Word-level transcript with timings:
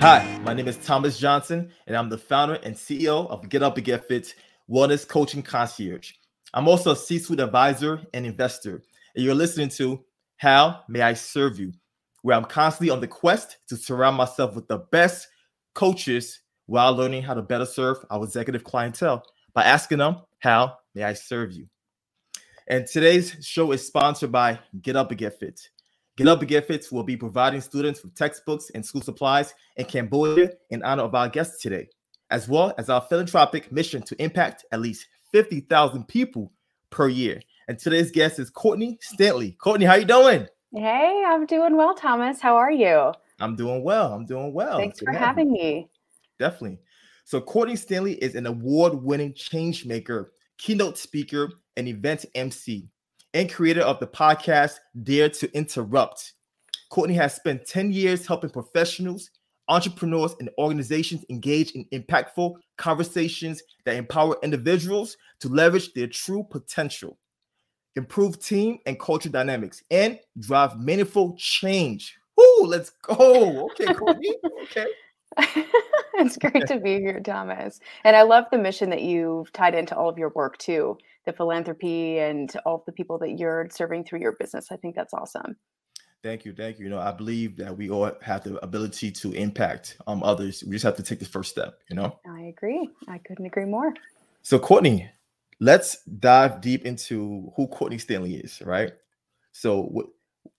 Hi, 0.00 0.38
my 0.44 0.54
name 0.54 0.68
is 0.68 0.76
Thomas 0.76 1.18
Johnson, 1.18 1.72
and 1.88 1.96
I'm 1.96 2.08
the 2.08 2.16
founder 2.16 2.54
and 2.62 2.72
CEO 2.72 3.28
of 3.28 3.48
Get 3.48 3.64
Up 3.64 3.78
and 3.78 3.84
Get 3.84 4.06
Fit 4.06 4.32
Wellness 4.70 5.06
Coaching 5.06 5.42
Concierge. 5.42 6.12
I'm 6.54 6.68
also 6.68 6.92
a 6.92 6.96
C 6.96 7.18
suite 7.18 7.40
advisor 7.40 8.00
and 8.14 8.24
investor, 8.24 8.84
and 9.16 9.24
you're 9.24 9.34
listening 9.34 9.70
to 9.70 10.04
How 10.36 10.82
May 10.88 11.00
I 11.00 11.14
Serve 11.14 11.58
You, 11.58 11.72
where 12.22 12.36
I'm 12.36 12.44
constantly 12.44 12.90
on 12.90 13.00
the 13.00 13.08
quest 13.08 13.56
to 13.70 13.76
surround 13.76 14.16
myself 14.16 14.54
with 14.54 14.68
the 14.68 14.78
best 14.92 15.26
coaches 15.74 16.42
while 16.66 16.94
learning 16.94 17.24
how 17.24 17.34
to 17.34 17.42
better 17.42 17.66
serve 17.66 17.96
our 18.08 18.22
executive 18.22 18.62
clientele 18.62 19.24
by 19.52 19.64
asking 19.64 19.98
them, 19.98 20.18
How 20.38 20.76
may 20.94 21.02
I 21.02 21.14
serve 21.14 21.50
you? 21.50 21.66
And 22.68 22.86
today's 22.86 23.34
show 23.40 23.72
is 23.72 23.84
sponsored 23.84 24.30
by 24.30 24.60
Get 24.80 24.94
Up 24.94 25.10
and 25.10 25.18
Get 25.18 25.40
Fit. 25.40 25.60
Get 26.18 26.26
Up 26.26 26.40
and 26.40 26.48
Get 26.48 26.66
Fit 26.66 26.84
will 26.90 27.04
be 27.04 27.16
providing 27.16 27.60
students 27.60 28.02
with 28.02 28.12
textbooks 28.16 28.72
and 28.74 28.84
school 28.84 29.00
supplies 29.00 29.54
in 29.76 29.84
Cambodia 29.84 30.50
in 30.70 30.82
honor 30.82 31.04
of 31.04 31.14
our 31.14 31.28
guests 31.28 31.62
today, 31.62 31.88
as 32.30 32.48
well 32.48 32.74
as 32.76 32.90
our 32.90 33.00
philanthropic 33.02 33.70
mission 33.70 34.02
to 34.02 34.20
impact 34.20 34.64
at 34.72 34.80
least 34.80 35.06
50,000 35.30 36.08
people 36.08 36.50
per 36.90 37.06
year. 37.08 37.40
And 37.68 37.78
today's 37.78 38.10
guest 38.10 38.40
is 38.40 38.50
Courtney 38.50 38.98
Stanley. 39.00 39.52
Courtney, 39.60 39.86
how 39.86 39.94
you 39.94 40.06
doing? 40.06 40.48
Hey, 40.74 41.22
I'm 41.24 41.46
doing 41.46 41.76
well, 41.76 41.94
Thomas. 41.94 42.40
How 42.40 42.56
are 42.56 42.72
you? 42.72 43.12
I'm 43.38 43.54
doing 43.54 43.84
well. 43.84 44.12
I'm 44.12 44.26
doing 44.26 44.52
well. 44.52 44.78
Thanks 44.78 44.98
for 44.98 45.12
having 45.12 45.52
me. 45.52 45.88
Definitely. 46.40 46.80
So 47.26 47.40
Courtney 47.40 47.76
Stanley 47.76 48.14
is 48.14 48.34
an 48.34 48.46
award-winning 48.46 49.34
change 49.34 49.86
maker, 49.86 50.32
keynote 50.56 50.98
speaker, 50.98 51.52
and 51.76 51.86
event 51.86 52.26
MC 52.34 52.88
and 53.34 53.52
creator 53.52 53.82
of 53.82 54.00
the 54.00 54.06
podcast 54.06 54.78
Dare 55.02 55.28
to 55.30 55.54
Interrupt. 55.54 56.32
Courtney 56.90 57.14
has 57.14 57.34
spent 57.34 57.66
10 57.66 57.92
years 57.92 58.26
helping 58.26 58.50
professionals, 58.50 59.30
entrepreneurs, 59.68 60.34
and 60.40 60.48
organizations 60.58 61.24
engage 61.28 61.72
in 61.72 61.84
impactful 61.92 62.54
conversations 62.78 63.62
that 63.84 63.96
empower 63.96 64.36
individuals 64.42 65.16
to 65.40 65.48
leverage 65.48 65.92
their 65.92 66.06
true 66.06 66.46
potential, 66.50 67.18
improve 67.96 68.42
team 68.42 68.78
and 68.86 68.98
culture 68.98 69.28
dynamics, 69.28 69.82
and 69.90 70.18
drive 70.40 70.78
meaningful 70.78 71.34
change. 71.36 72.16
Ooh, 72.40 72.64
let's 72.66 72.90
go. 72.90 73.66
Okay, 73.72 73.92
Courtney. 73.92 74.34
okay. 74.62 74.86
it's 76.14 76.36
great 76.36 76.66
to 76.66 76.80
be 76.80 76.98
here, 77.00 77.20
Thomas. 77.20 77.80
And 78.04 78.16
I 78.16 78.22
love 78.22 78.44
the 78.50 78.58
mission 78.58 78.90
that 78.90 79.02
you've 79.02 79.52
tied 79.52 79.74
into 79.74 79.96
all 79.96 80.08
of 80.08 80.18
your 80.18 80.30
work 80.30 80.56
too, 80.58 80.96
the 81.28 81.32
philanthropy 81.34 82.18
and 82.18 82.50
all 82.64 82.82
the 82.86 82.92
people 82.92 83.18
that 83.18 83.38
you're 83.38 83.68
serving 83.70 84.02
through 84.02 84.20
your 84.20 84.32
business. 84.40 84.68
I 84.72 84.76
think 84.76 84.96
that's 84.96 85.12
awesome. 85.12 85.56
Thank 86.22 86.44
you, 86.46 86.54
thank 86.54 86.78
you. 86.78 86.84
You 86.86 86.90
know, 86.90 86.98
I 86.98 87.12
believe 87.12 87.56
that 87.58 87.76
we 87.76 87.90
all 87.90 88.10
have 88.22 88.42
the 88.42 88.56
ability 88.64 89.12
to 89.12 89.32
impact 89.34 89.98
um 90.06 90.22
others. 90.24 90.64
We 90.66 90.72
just 90.72 90.84
have 90.84 90.96
to 90.96 91.02
take 91.02 91.20
the 91.20 91.26
first 91.26 91.50
step. 91.50 91.78
You 91.90 91.96
know. 91.96 92.18
I 92.26 92.40
agree. 92.54 92.88
I 93.08 93.18
couldn't 93.18 93.46
agree 93.46 93.66
more. 93.66 93.92
So, 94.42 94.58
Courtney, 94.58 95.08
let's 95.60 96.02
dive 96.04 96.60
deep 96.60 96.86
into 96.86 97.52
who 97.54 97.68
Courtney 97.68 97.98
Stanley 97.98 98.36
is. 98.36 98.62
Right. 98.62 98.92
So, 99.52 99.84
w- 99.84 100.10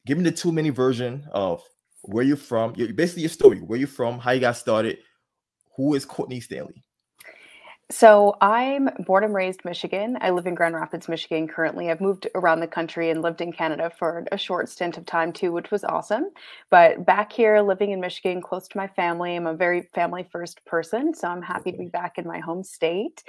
give 0.05 0.17
me 0.17 0.23
the 0.23 0.31
two 0.31 0.51
minute 0.51 0.75
version 0.75 1.27
of 1.31 1.63
where 2.03 2.23
you're 2.23 2.37
from, 2.37 2.75
your, 2.75 2.93
basically 2.93 3.23
your 3.23 3.29
story, 3.29 3.57
where 3.57 3.79
you're 3.79 3.87
from, 3.87 4.19
how 4.19 4.31
you 4.31 4.39
got 4.39 4.55
started. 4.55 4.99
Who 5.75 5.95
is 5.95 6.05
Courtney 6.05 6.39
Stanley? 6.41 6.83
So 7.91 8.37
I'm 8.39 8.87
born 8.99 9.23
and 9.23 9.33
raised 9.33 9.65
Michigan. 9.65 10.15
I 10.21 10.29
live 10.29 10.45
in 10.45 10.53
Grand 10.53 10.75
Rapids, 10.75 11.09
Michigan 11.09 11.47
currently. 11.47 11.89
I've 11.89 11.99
moved 11.99 12.27
around 12.35 12.59
the 12.59 12.67
country 12.67 13.09
and 13.09 13.23
lived 13.23 13.41
in 13.41 13.51
Canada 13.51 13.91
for 13.97 14.27
a 14.31 14.37
short 14.37 14.69
stint 14.69 14.99
of 14.99 15.07
time 15.07 15.33
too, 15.33 15.51
which 15.51 15.71
was 15.71 15.83
awesome. 15.83 16.29
But 16.69 17.03
back 17.03 17.33
here, 17.33 17.61
living 17.61 17.89
in 17.89 17.99
Michigan, 17.99 18.43
close 18.43 18.67
to 18.67 18.77
my 18.77 18.85
family, 18.85 19.35
I'm 19.35 19.47
a 19.47 19.55
very 19.55 19.89
family 19.95 20.27
first 20.31 20.63
person. 20.65 21.15
So 21.15 21.29
I'm 21.29 21.41
happy 21.41 21.71
to 21.71 21.77
be 21.79 21.87
back 21.87 22.19
in 22.19 22.27
my 22.27 22.37
home 22.37 22.63
state. 22.63 23.23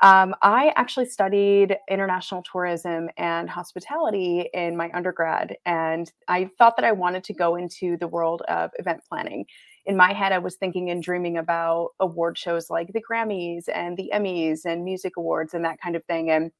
Um, 0.00 0.36
I 0.42 0.72
actually 0.76 1.06
studied 1.06 1.76
international 1.90 2.44
tourism 2.44 3.08
and 3.16 3.50
hospitality 3.50 4.48
in 4.54 4.76
my 4.76 4.92
undergrad, 4.94 5.56
and 5.66 6.10
I 6.28 6.50
thought 6.56 6.76
that 6.76 6.84
I 6.84 6.92
wanted 6.92 7.24
to 7.24 7.34
go 7.34 7.56
into 7.56 7.96
the 7.96 8.06
world 8.06 8.42
of 8.42 8.70
event 8.78 9.02
planning 9.08 9.46
in 9.86 9.96
my 9.96 10.12
head, 10.12 10.32
I 10.32 10.38
was 10.38 10.56
thinking 10.56 10.90
and 10.90 11.02
dreaming 11.02 11.36
about 11.36 11.90
award 12.00 12.38
shows 12.38 12.70
like 12.70 12.92
the 12.92 13.02
Grammys 13.02 13.64
and 13.72 13.96
the 13.96 14.10
Emmys 14.14 14.64
and 14.64 14.84
music 14.84 15.16
awards 15.16 15.54
and 15.54 15.64
that 15.64 15.80
kind 15.80 15.94
of 15.94 16.04
thing. 16.04 16.30
And 16.30 16.50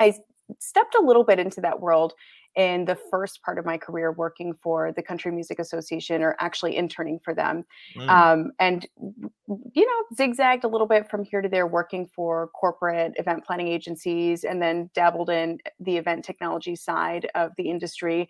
I 0.00 0.14
stepped 0.58 0.94
a 0.94 1.02
little 1.02 1.24
bit 1.24 1.38
into 1.38 1.60
that 1.60 1.80
world 1.80 2.14
in 2.54 2.84
the 2.84 2.98
first 3.10 3.42
part 3.42 3.58
of 3.58 3.64
my 3.64 3.78
career 3.78 4.12
working 4.12 4.54
for 4.62 4.92
the 4.92 5.02
Country 5.02 5.32
Music 5.32 5.58
Association 5.58 6.22
or 6.22 6.36
actually 6.38 6.76
interning 6.76 7.18
for 7.24 7.34
them. 7.34 7.64
Mm. 7.96 8.08
Um, 8.08 8.52
and, 8.60 8.86
you 8.98 9.86
know, 9.86 10.16
zigzagged 10.16 10.64
a 10.64 10.68
little 10.68 10.86
bit 10.86 11.08
from 11.10 11.24
here 11.24 11.40
to 11.40 11.48
there, 11.48 11.66
working 11.66 12.06
for 12.06 12.48
corporate 12.48 13.12
event 13.16 13.44
planning 13.44 13.68
agencies 13.68 14.44
and 14.44 14.60
then 14.60 14.90
dabbled 14.94 15.30
in 15.30 15.58
the 15.80 15.96
event 15.96 16.24
technology 16.24 16.76
side 16.76 17.28
of 17.34 17.52
the 17.56 17.70
industry. 17.70 18.28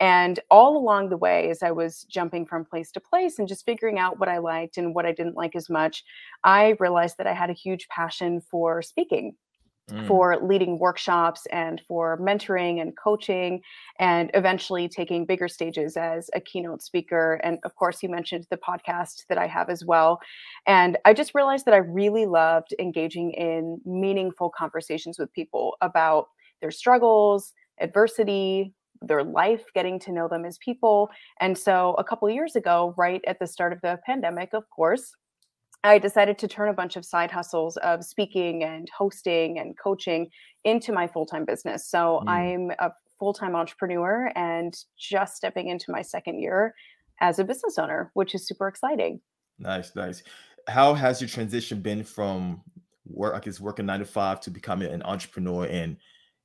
And 0.00 0.40
all 0.50 0.76
along 0.76 1.08
the 1.08 1.16
way, 1.16 1.50
as 1.50 1.62
I 1.62 1.70
was 1.70 2.04
jumping 2.04 2.46
from 2.46 2.64
place 2.64 2.90
to 2.92 3.00
place 3.00 3.38
and 3.38 3.46
just 3.46 3.64
figuring 3.64 3.98
out 3.98 4.18
what 4.18 4.28
I 4.28 4.38
liked 4.38 4.76
and 4.76 4.94
what 4.94 5.06
I 5.06 5.12
didn't 5.12 5.36
like 5.36 5.54
as 5.54 5.70
much, 5.70 6.04
I 6.42 6.76
realized 6.80 7.18
that 7.18 7.26
I 7.26 7.32
had 7.32 7.50
a 7.50 7.54
huge 7.54 7.86
passion 7.88 8.40
for 8.40 8.82
speaking 8.82 9.36
Mm. 9.90 10.08
for 10.08 10.38
leading 10.42 10.78
workshops 10.78 11.44
and 11.52 11.82
for 11.86 12.18
mentoring 12.18 12.80
and 12.80 12.96
coaching 12.96 13.60
and 13.98 14.30
eventually 14.32 14.88
taking 14.88 15.26
bigger 15.26 15.46
stages 15.46 15.94
as 15.98 16.30
a 16.34 16.40
keynote 16.40 16.80
speaker. 16.80 17.34
And 17.44 17.58
of 17.64 17.74
course 17.76 18.02
you 18.02 18.08
mentioned 18.08 18.46
the 18.48 18.56
podcast 18.56 19.26
that 19.28 19.36
i 19.36 19.46
have 19.46 19.68
as 19.68 19.84
well. 19.84 20.20
And 20.66 20.96
i 21.04 21.12
just 21.12 21.34
realized 21.34 21.66
that 21.66 21.74
i 21.74 21.78
really 21.78 22.24
loved 22.24 22.74
engaging 22.78 23.32
in 23.32 23.78
meaningful 23.84 24.48
conversations 24.56 25.18
with 25.18 25.30
people 25.34 25.76
about 25.82 26.28
their 26.62 26.70
struggles 26.70 27.52
adversity 27.78 28.72
their 29.02 29.22
life 29.22 29.64
getting 29.74 29.98
to 29.98 30.12
know 30.12 30.28
them 30.28 30.46
as 30.46 30.56
people. 30.58 31.10
And 31.40 31.58
so 31.58 31.94
a 31.98 32.04
couple 32.04 32.30
years 32.30 32.56
ago 32.56 32.94
right 32.96 33.20
at 33.26 33.38
the 33.38 33.46
start 33.46 33.74
of 33.74 33.82
the 33.82 33.98
pandemic 34.06 34.54
of 34.54 34.64
course 34.70 35.14
I 35.84 35.98
decided 35.98 36.38
to 36.38 36.48
turn 36.48 36.70
a 36.70 36.72
bunch 36.72 36.96
of 36.96 37.04
side 37.04 37.30
hustles 37.30 37.76
of 37.76 38.04
speaking 38.04 38.64
and 38.64 38.88
hosting 38.96 39.58
and 39.58 39.78
coaching 39.78 40.30
into 40.64 40.92
my 40.92 41.06
full 41.06 41.26
time 41.26 41.44
business. 41.44 41.86
So 41.88 42.22
mm. 42.24 42.28
I'm 42.28 42.70
a 42.78 42.90
full 43.18 43.34
time 43.34 43.54
entrepreneur 43.54 44.32
and 44.34 44.74
just 44.98 45.36
stepping 45.36 45.68
into 45.68 45.92
my 45.92 46.00
second 46.00 46.40
year 46.40 46.74
as 47.20 47.38
a 47.38 47.44
business 47.44 47.78
owner, 47.78 48.10
which 48.14 48.34
is 48.34 48.46
super 48.46 48.66
exciting. 48.66 49.20
Nice, 49.58 49.94
nice. 49.94 50.22
How 50.68 50.94
has 50.94 51.20
your 51.20 51.28
transition 51.28 51.80
been 51.80 52.02
from 52.02 52.62
work, 53.06 53.34
I 53.34 53.40
guess, 53.40 53.60
working 53.60 53.86
nine 53.86 54.00
to 54.00 54.06
five 54.06 54.40
to 54.40 54.50
becoming 54.50 54.90
an 54.90 55.02
entrepreneur 55.02 55.66
and 55.66 55.98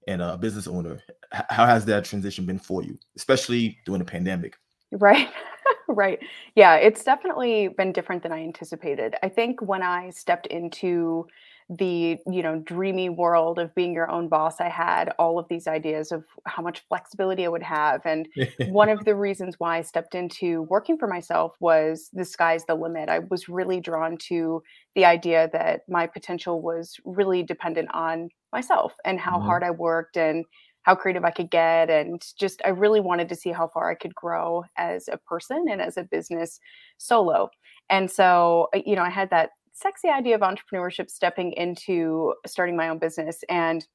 and 0.07 0.21
a 0.21 0.37
business 0.37 0.67
owner? 0.67 0.99
How 1.31 1.65
has 1.65 1.85
that 1.85 2.03
transition 2.03 2.45
been 2.45 2.59
for 2.59 2.83
you, 2.83 2.97
especially 3.15 3.77
during 3.85 3.99
the 3.99 4.05
pandemic? 4.05 4.57
Right. 4.91 5.29
right. 5.89 6.19
Yeah, 6.55 6.75
it's 6.75 7.03
definitely 7.03 7.69
been 7.69 7.91
different 7.91 8.23
than 8.23 8.31
I 8.31 8.43
anticipated. 8.43 9.15
I 9.23 9.29
think 9.29 9.61
when 9.61 9.83
I 9.83 10.09
stepped 10.11 10.47
into 10.47 11.27
the, 11.69 12.17
you 12.27 12.41
know, 12.41 12.59
dreamy 12.65 13.09
world 13.09 13.59
of 13.59 13.73
being 13.75 13.93
your 13.93 14.09
own 14.09 14.27
boss, 14.27 14.59
I 14.59 14.69
had 14.69 15.13
all 15.19 15.37
of 15.37 15.47
these 15.49 15.67
ideas 15.67 16.11
of 16.11 16.23
how 16.47 16.63
much 16.63 16.79
flexibility 16.89 17.45
I 17.45 17.49
would 17.49 17.61
have. 17.61 18.01
And 18.05 18.27
one 18.69 18.89
of 18.89 19.03
the 19.05 19.15
reasons 19.15 19.55
why 19.59 19.77
I 19.77 19.81
stepped 19.81 20.15
into 20.15 20.63
working 20.63 20.97
for 20.97 21.07
myself 21.07 21.55
was 21.59 22.09
the 22.11 22.25
sky's 22.25 22.65
the 22.65 22.73
limit. 22.73 23.07
I 23.07 23.19
was 23.19 23.49
really 23.49 23.79
drawn 23.79 24.17
to 24.29 24.63
the 24.95 25.05
idea 25.05 25.47
that 25.53 25.81
my 25.87 26.07
potential 26.07 26.59
was 26.61 26.95
really 27.05 27.43
dependent 27.43 27.89
on 27.93 28.29
myself 28.51 28.95
and 29.05 29.19
how 29.19 29.37
mm-hmm. 29.37 29.45
hard 29.45 29.63
I 29.63 29.69
worked 29.69 30.17
and 30.17 30.45
how 30.83 30.95
creative 30.95 31.25
I 31.25 31.31
could 31.31 31.49
get. 31.49 31.89
And 31.89 32.21
just, 32.39 32.61
I 32.65 32.69
really 32.69 32.99
wanted 32.99 33.29
to 33.29 33.35
see 33.35 33.51
how 33.51 33.67
far 33.67 33.89
I 33.89 33.95
could 33.95 34.15
grow 34.15 34.63
as 34.77 35.09
a 35.11 35.17
person 35.17 35.65
and 35.69 35.81
as 35.81 35.97
a 35.97 36.03
business 36.03 36.59
solo. 36.97 37.49
And 37.89 38.09
so, 38.09 38.69
uh, 38.75 38.79
you 38.85 38.95
know, 38.95 39.03
I 39.03 39.09
had 39.09 39.29
that 39.31 39.51
sexy 39.73 40.09
idea 40.09 40.35
of 40.35 40.41
entrepreneurship 40.41 41.09
stepping 41.09 41.53
into 41.53 42.33
starting 42.45 42.75
my 42.75 42.89
own 42.89 42.99
business. 42.99 43.43
And 43.49 43.85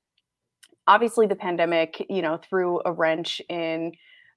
obviously, 0.87 1.27
the 1.27 1.37
pandemic, 1.37 2.05
you 2.09 2.23
know, 2.23 2.39
threw 2.39 2.81
a 2.85 2.93
wrench 2.93 3.41
in 3.49 3.93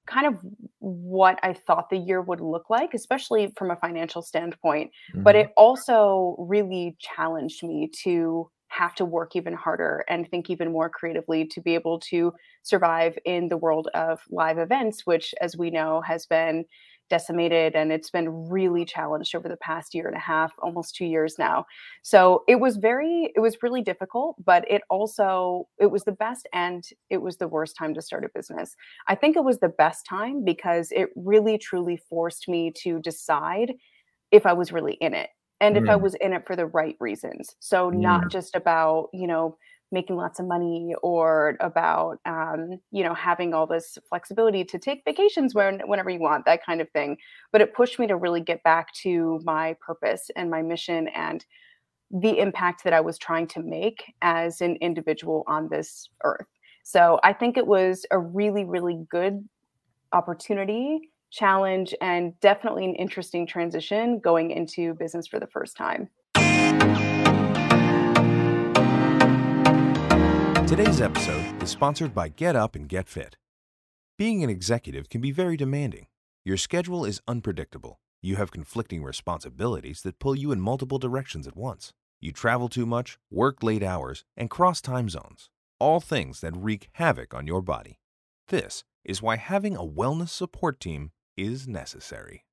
kind 0.06 0.26
of 0.26 0.40
what 0.78 1.38
I 1.42 1.52
thought 1.52 1.90
the 1.90 1.98
year 1.98 2.22
would 2.22 2.40
look 2.40 2.70
like, 2.70 2.94
especially 2.94 3.52
from 3.56 3.70
a 3.70 3.76
financial 3.76 4.22
standpoint. 4.22 4.90
Mm-hmm. 5.12 5.22
But 5.22 5.36
it 5.36 5.50
also 5.56 6.34
really 6.38 6.96
challenged 6.98 7.62
me 7.62 7.90
to 8.04 8.50
have 8.68 8.94
to 8.96 9.04
work 9.04 9.34
even 9.34 9.54
harder 9.54 10.04
and 10.08 10.28
think 10.28 10.50
even 10.50 10.72
more 10.72 10.88
creatively 10.90 11.46
to 11.46 11.60
be 11.60 11.74
able 11.74 11.98
to 12.00 12.32
survive 12.62 13.18
in 13.24 13.48
the 13.48 13.56
world 13.56 13.88
of 13.94 14.20
live 14.30 14.58
events, 14.58 15.06
which, 15.06 15.34
as 15.40 15.56
we 15.56 15.70
know, 15.70 16.00
has 16.02 16.26
been 16.26 16.64
decimated 17.08 17.74
and 17.74 17.90
it's 17.90 18.10
been 18.10 18.48
really 18.48 18.84
challenged 18.84 19.34
over 19.34 19.48
the 19.48 19.56
past 19.56 19.94
year 19.94 20.06
and 20.06 20.16
a 20.16 20.20
half 20.20 20.52
almost 20.60 20.94
2 20.94 21.06
years 21.06 21.38
now. 21.38 21.64
So 22.02 22.44
it 22.46 22.60
was 22.60 22.76
very 22.76 23.32
it 23.34 23.40
was 23.40 23.62
really 23.62 23.82
difficult 23.82 24.36
but 24.44 24.70
it 24.70 24.82
also 24.90 25.68
it 25.80 25.90
was 25.90 26.04
the 26.04 26.12
best 26.12 26.46
and 26.52 26.84
it 27.10 27.18
was 27.18 27.38
the 27.38 27.48
worst 27.48 27.76
time 27.76 27.94
to 27.94 28.02
start 28.02 28.24
a 28.24 28.28
business. 28.34 28.76
I 29.06 29.14
think 29.14 29.36
it 29.36 29.44
was 29.44 29.58
the 29.58 29.68
best 29.68 30.06
time 30.06 30.44
because 30.44 30.92
it 30.92 31.08
really 31.16 31.58
truly 31.58 31.96
forced 31.96 32.48
me 32.48 32.72
to 32.82 33.00
decide 33.00 33.72
if 34.30 34.44
I 34.44 34.52
was 34.52 34.72
really 34.72 34.94
in 34.94 35.14
it 35.14 35.30
and 35.60 35.76
mm. 35.76 35.82
if 35.82 35.88
I 35.88 35.94
mm. 35.94 36.00
was 36.00 36.14
in 36.14 36.32
it 36.32 36.46
for 36.46 36.56
the 36.56 36.66
right 36.66 36.96
reasons. 37.00 37.56
So, 37.60 37.90
not 37.90 38.24
mm. 38.24 38.30
just 38.30 38.54
about, 38.54 39.08
you 39.12 39.26
know, 39.26 39.56
making 39.90 40.16
lots 40.16 40.38
of 40.38 40.46
money 40.46 40.94
or 41.02 41.56
about 41.60 42.18
um, 42.26 42.78
you 42.90 43.02
know 43.02 43.14
having 43.14 43.54
all 43.54 43.66
this 43.66 43.98
flexibility 44.08 44.64
to 44.64 44.78
take 44.78 45.02
vacations 45.04 45.54
when, 45.54 45.80
whenever 45.86 46.10
you 46.10 46.20
want 46.20 46.44
that 46.44 46.64
kind 46.64 46.80
of 46.80 46.90
thing 46.90 47.16
but 47.52 47.60
it 47.60 47.74
pushed 47.74 47.98
me 47.98 48.06
to 48.06 48.16
really 48.16 48.40
get 48.40 48.62
back 48.62 48.92
to 48.92 49.40
my 49.44 49.76
purpose 49.80 50.30
and 50.36 50.50
my 50.50 50.62
mission 50.62 51.08
and 51.08 51.44
the 52.10 52.38
impact 52.38 52.84
that 52.84 52.92
i 52.92 53.00
was 53.00 53.18
trying 53.18 53.46
to 53.46 53.62
make 53.62 54.12
as 54.22 54.60
an 54.60 54.76
individual 54.80 55.44
on 55.46 55.68
this 55.68 56.08
earth 56.24 56.46
so 56.82 57.18
i 57.22 57.32
think 57.32 57.56
it 57.56 57.66
was 57.66 58.04
a 58.10 58.18
really 58.18 58.64
really 58.64 59.06
good 59.10 59.46
opportunity 60.12 61.10
challenge 61.30 61.94
and 62.00 62.38
definitely 62.40 62.84
an 62.84 62.94
interesting 62.94 63.46
transition 63.46 64.18
going 64.18 64.50
into 64.50 64.94
business 64.94 65.26
for 65.26 65.38
the 65.38 65.46
first 65.46 65.76
time 65.76 66.08
Today's 70.68 71.00
episode 71.00 71.62
is 71.62 71.70
sponsored 71.70 72.14
by 72.14 72.28
Get 72.28 72.54
Up 72.54 72.76
and 72.76 72.86
Get 72.86 73.08
Fit. 73.08 73.38
Being 74.18 74.44
an 74.44 74.50
executive 74.50 75.08
can 75.08 75.22
be 75.22 75.30
very 75.30 75.56
demanding. 75.56 76.08
Your 76.44 76.58
schedule 76.58 77.06
is 77.06 77.22
unpredictable. 77.26 78.00
You 78.20 78.36
have 78.36 78.50
conflicting 78.50 79.02
responsibilities 79.02 80.02
that 80.02 80.18
pull 80.18 80.36
you 80.36 80.52
in 80.52 80.60
multiple 80.60 80.98
directions 80.98 81.46
at 81.46 81.56
once. 81.56 81.94
You 82.20 82.32
travel 82.32 82.68
too 82.68 82.84
much, 82.84 83.18
work 83.30 83.62
late 83.62 83.82
hours, 83.82 84.24
and 84.36 84.50
cross 84.50 84.82
time 84.82 85.08
zones. 85.08 85.48
All 85.80 86.00
things 86.00 86.42
that 86.42 86.54
wreak 86.54 86.90
havoc 86.92 87.32
on 87.32 87.46
your 87.46 87.62
body. 87.62 87.98
This 88.48 88.84
is 89.06 89.22
why 89.22 89.36
having 89.36 89.74
a 89.74 89.86
wellness 89.86 90.28
support 90.28 90.80
team 90.80 91.12
is 91.38 91.68
necessary. 91.68 92.44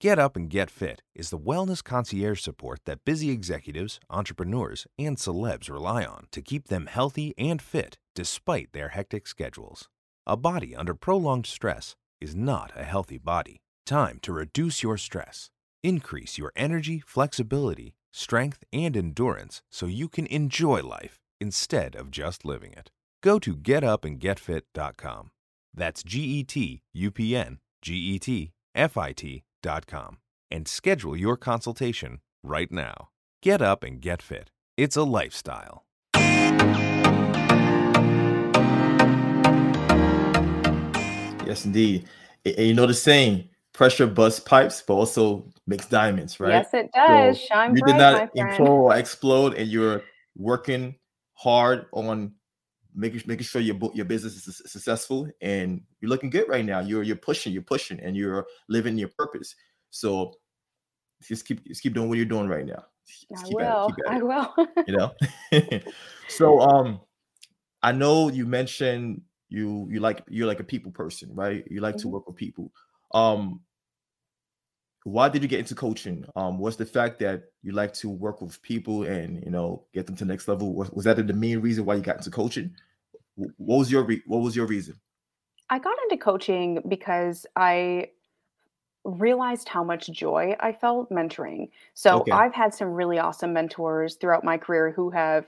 Get 0.00 0.18
Up 0.18 0.34
and 0.36 0.50
Get 0.50 0.70
Fit 0.70 1.02
is 1.14 1.30
the 1.30 1.38
wellness 1.38 1.82
concierge 1.82 2.40
support 2.40 2.80
that 2.84 3.04
busy 3.04 3.30
executives, 3.30 4.00
entrepreneurs, 4.10 4.86
and 4.98 5.16
celebs 5.16 5.70
rely 5.70 6.04
on 6.04 6.26
to 6.32 6.42
keep 6.42 6.68
them 6.68 6.86
healthy 6.86 7.32
and 7.38 7.62
fit 7.62 7.96
despite 8.14 8.72
their 8.72 8.88
hectic 8.88 9.26
schedules. 9.26 9.88
A 10.26 10.36
body 10.36 10.74
under 10.74 10.94
prolonged 10.94 11.46
stress 11.46 11.94
is 12.20 12.34
not 12.34 12.72
a 12.74 12.84
healthy 12.84 13.18
body. 13.18 13.60
Time 13.86 14.18
to 14.22 14.32
reduce 14.32 14.82
your 14.82 14.96
stress. 14.96 15.50
Increase 15.82 16.38
your 16.38 16.52
energy, 16.56 17.02
flexibility, 17.06 17.94
strength, 18.12 18.64
and 18.72 18.96
endurance 18.96 19.62
so 19.70 19.86
you 19.86 20.08
can 20.08 20.26
enjoy 20.26 20.82
life 20.82 21.18
instead 21.40 21.94
of 21.94 22.10
just 22.10 22.44
living 22.44 22.72
it. 22.72 22.90
Go 23.22 23.38
to 23.38 23.54
getupandgetfit.com. 23.54 25.30
That's 25.74 26.02
G 26.02 26.20
E 26.20 26.44
T 26.44 26.82
U 26.92 27.10
P 27.10 27.36
N 27.36 27.58
G 27.84 27.94
E 27.96 28.18
T 28.18 28.50
F 28.74 28.96
I 28.96 29.12
T 29.12 29.44
and 30.50 30.66
schedule 30.66 31.14
your 31.14 31.36
consultation 31.36 32.20
right 32.42 32.72
now. 32.72 33.10
Get 33.42 33.60
up 33.60 33.84
and 33.84 34.00
get 34.00 34.22
fit. 34.22 34.50
It's 34.78 34.96
a 34.96 35.02
lifestyle. 35.02 35.84
Yes, 41.44 41.66
indeed. 41.66 42.08
And 42.46 42.66
you 42.66 42.72
know 42.72 42.86
the 42.86 42.94
saying, 42.94 43.50
pressure 43.74 44.06
busts 44.06 44.40
pipes, 44.40 44.80
but 44.80 44.94
also 44.94 45.44
makes 45.66 45.84
diamonds, 45.84 46.40
right? 46.40 46.52
Yes, 46.52 46.72
it 46.72 46.90
does. 46.90 47.38
So 47.38 47.46
Shine 47.48 47.76
you 47.76 47.82
bright, 47.82 47.92
did 47.92 47.98
not 47.98 48.34
implode 48.34 48.66
or 48.66 48.96
explode, 48.96 49.52
and 49.54 49.68
you're 49.68 50.02
working 50.38 50.94
hard 51.34 51.84
on 51.92 52.32
making 52.94 53.22
making 53.26 53.44
sure 53.44 53.60
your 53.60 53.76
your 53.94 54.04
business 54.04 54.46
is 54.46 54.62
successful 54.66 55.28
and 55.40 55.80
you're 56.00 56.08
looking 56.08 56.30
good 56.30 56.48
right 56.48 56.64
now. 56.64 56.80
You're 56.80 57.02
you're 57.02 57.16
pushing, 57.16 57.52
you're 57.52 57.62
pushing, 57.62 58.00
and 58.00 58.16
you're 58.16 58.46
living 58.68 58.96
your 58.98 59.10
purpose. 59.16 59.54
So 59.90 60.34
just 61.22 61.46
keep 61.46 61.64
just 61.66 61.82
keep 61.82 61.94
doing 61.94 62.08
what 62.08 62.16
you're 62.16 62.24
doing 62.24 62.48
right 62.48 62.66
now. 62.66 62.84
Just 63.30 63.46
I 63.46 63.48
will. 63.50 63.88
It, 63.88 64.04
I 64.08 64.22
will. 64.22 64.54
you 64.86 64.96
know. 64.96 65.12
so 66.28 66.60
um, 66.60 67.00
I 67.82 67.92
know 67.92 68.28
you 68.28 68.46
mentioned 68.46 69.22
you 69.48 69.88
you 69.90 70.00
like 70.00 70.22
you're 70.28 70.46
like 70.46 70.60
a 70.60 70.64
people 70.64 70.92
person, 70.92 71.34
right? 71.34 71.64
You 71.70 71.80
like 71.80 71.96
mm-hmm. 71.96 72.02
to 72.02 72.08
work 72.08 72.26
with 72.26 72.36
people. 72.36 72.72
Um, 73.12 73.60
why 75.04 75.28
did 75.28 75.42
you 75.42 75.48
get 75.48 75.60
into 75.60 75.74
coaching? 75.74 76.24
Um, 76.34 76.58
what's 76.58 76.76
the 76.76 76.86
fact 76.86 77.18
that 77.20 77.44
you 77.62 77.72
like 77.72 77.92
to 77.94 78.08
work 78.08 78.40
with 78.40 78.60
people 78.62 79.04
and 79.04 79.42
you 79.44 79.50
know 79.50 79.84
get 79.92 80.06
them 80.06 80.16
to 80.16 80.24
the 80.24 80.32
next 80.32 80.48
level? 80.48 80.74
Was, 80.74 80.90
was 80.90 81.04
that 81.04 81.24
the 81.24 81.32
main 81.32 81.60
reason 81.60 81.84
why 81.84 81.94
you 81.94 82.02
got 82.02 82.16
into 82.16 82.30
coaching? 82.30 82.74
What 83.36 83.78
was 83.78 83.92
your 83.92 84.02
re- 84.02 84.22
what 84.26 84.38
was 84.38 84.56
your 84.56 84.66
reason? 84.66 84.98
I 85.70 85.78
got 85.78 85.96
into 86.04 86.22
coaching 86.22 86.82
because 86.88 87.46
I 87.54 88.08
realized 89.04 89.68
how 89.68 89.84
much 89.84 90.08
joy 90.08 90.56
I 90.60 90.72
felt 90.72 91.10
mentoring. 91.10 91.68
So 91.92 92.20
okay. 92.20 92.32
I've 92.32 92.54
had 92.54 92.72
some 92.72 92.88
really 92.88 93.18
awesome 93.18 93.52
mentors 93.52 94.14
throughout 94.14 94.44
my 94.44 94.56
career 94.56 94.90
who 94.90 95.10
have 95.10 95.46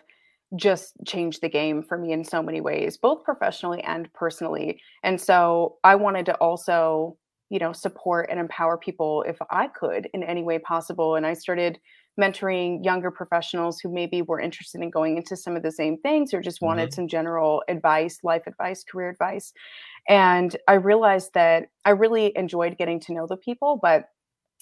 just 0.55 0.95
changed 1.07 1.41
the 1.41 1.49
game 1.49 1.83
for 1.83 1.97
me 1.97 2.13
in 2.13 2.25
so 2.25 2.43
many 2.43 2.61
ways, 2.61 2.99
both 2.99 3.25
professionally 3.25 3.83
and 3.83 4.13
personally. 4.13 4.81
And 5.03 5.19
so 5.19 5.77
I 5.83 5.95
wanted 5.95 6.27
to 6.27 6.35
also 6.35 7.17
you 7.51 7.59
know 7.59 7.73
support 7.73 8.29
and 8.31 8.41
empower 8.41 8.77
people 8.77 9.25
if 9.27 9.37
i 9.51 9.69
could 9.69 10.09
in 10.15 10.23
any 10.23 10.43
way 10.43 10.59
possible 10.59 11.15
and 11.15 11.27
i 11.27 11.33
started 11.33 11.79
mentoring 12.19 12.83
younger 12.85 13.11
professionals 13.11 13.79
who 13.79 13.93
maybe 13.93 14.23
were 14.23 14.41
interested 14.41 14.81
in 14.81 14.91
going 14.91 15.17
into 15.17 15.37
some 15.37 15.55
of 15.55 15.63
the 15.63 15.71
same 15.71 15.99
things 15.99 16.33
or 16.33 16.41
just 16.41 16.63
wanted 16.63 16.89
mm-hmm. 16.89 16.95
some 16.95 17.09
general 17.09 17.63
advice 17.69 18.21
life 18.23 18.43
advice 18.47 18.83
career 18.85 19.09
advice 19.09 19.53
and 20.09 20.57
i 20.67 20.75
realized 20.75 21.31
that 21.35 21.67
i 21.85 21.91
really 21.91 22.33
enjoyed 22.37 22.77
getting 22.79 22.99
to 22.99 23.13
know 23.13 23.27
the 23.29 23.37
people 23.37 23.79
but 23.81 24.07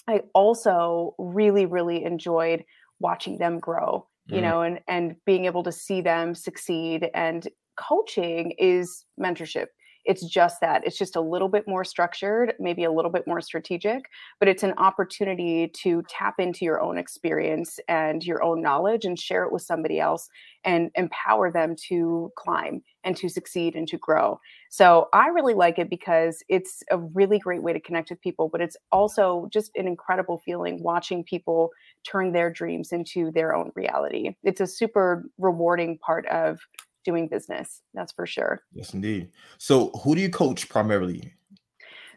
i 0.08 0.20
also 0.34 1.14
really 1.18 1.66
really 1.66 2.04
enjoyed 2.04 2.64
watching 3.00 3.38
them 3.38 3.58
grow 3.58 4.06
you 4.26 4.36
mm-hmm. 4.36 4.44
know 4.44 4.62
and 4.62 4.80
and 4.88 5.16
being 5.24 5.44
able 5.44 5.62
to 5.62 5.72
see 5.72 6.00
them 6.00 6.34
succeed 6.34 7.08
and 7.14 7.48
coaching 7.76 8.52
is 8.58 9.04
mentorship 9.20 9.66
it's 10.04 10.24
just 10.26 10.60
that 10.60 10.86
it's 10.86 10.98
just 10.98 11.16
a 11.16 11.20
little 11.20 11.48
bit 11.48 11.66
more 11.66 11.84
structured, 11.84 12.54
maybe 12.58 12.84
a 12.84 12.92
little 12.92 13.10
bit 13.10 13.26
more 13.26 13.40
strategic, 13.40 14.04
but 14.38 14.48
it's 14.48 14.62
an 14.62 14.74
opportunity 14.76 15.68
to 15.82 16.02
tap 16.08 16.34
into 16.38 16.64
your 16.64 16.80
own 16.80 16.98
experience 16.98 17.78
and 17.88 18.24
your 18.24 18.42
own 18.42 18.60
knowledge 18.60 19.04
and 19.04 19.18
share 19.18 19.44
it 19.44 19.52
with 19.52 19.62
somebody 19.62 20.00
else 20.00 20.28
and 20.64 20.90
empower 20.94 21.50
them 21.50 21.76
to 21.88 22.30
climb 22.36 22.82
and 23.04 23.16
to 23.16 23.28
succeed 23.28 23.74
and 23.76 23.86
to 23.88 23.98
grow. 23.98 24.38
So 24.70 25.08
I 25.12 25.28
really 25.28 25.54
like 25.54 25.78
it 25.78 25.90
because 25.90 26.42
it's 26.48 26.82
a 26.90 26.98
really 26.98 27.38
great 27.38 27.62
way 27.62 27.72
to 27.72 27.80
connect 27.80 28.10
with 28.10 28.20
people, 28.20 28.48
but 28.48 28.60
it's 28.60 28.76
also 28.90 29.48
just 29.52 29.70
an 29.76 29.86
incredible 29.86 30.42
feeling 30.44 30.82
watching 30.82 31.22
people 31.24 31.70
turn 32.04 32.32
their 32.32 32.50
dreams 32.50 32.92
into 32.92 33.30
their 33.32 33.54
own 33.54 33.70
reality. 33.74 34.36
It's 34.42 34.60
a 34.60 34.66
super 34.66 35.24
rewarding 35.38 35.98
part 35.98 36.26
of 36.26 36.60
doing 37.04 37.28
business. 37.28 37.82
That's 37.94 38.12
for 38.12 38.26
sure. 38.26 38.62
Yes, 38.72 38.94
indeed. 38.94 39.30
So, 39.58 39.90
who 40.02 40.14
do 40.14 40.20
you 40.20 40.30
coach 40.30 40.68
primarily? 40.68 41.34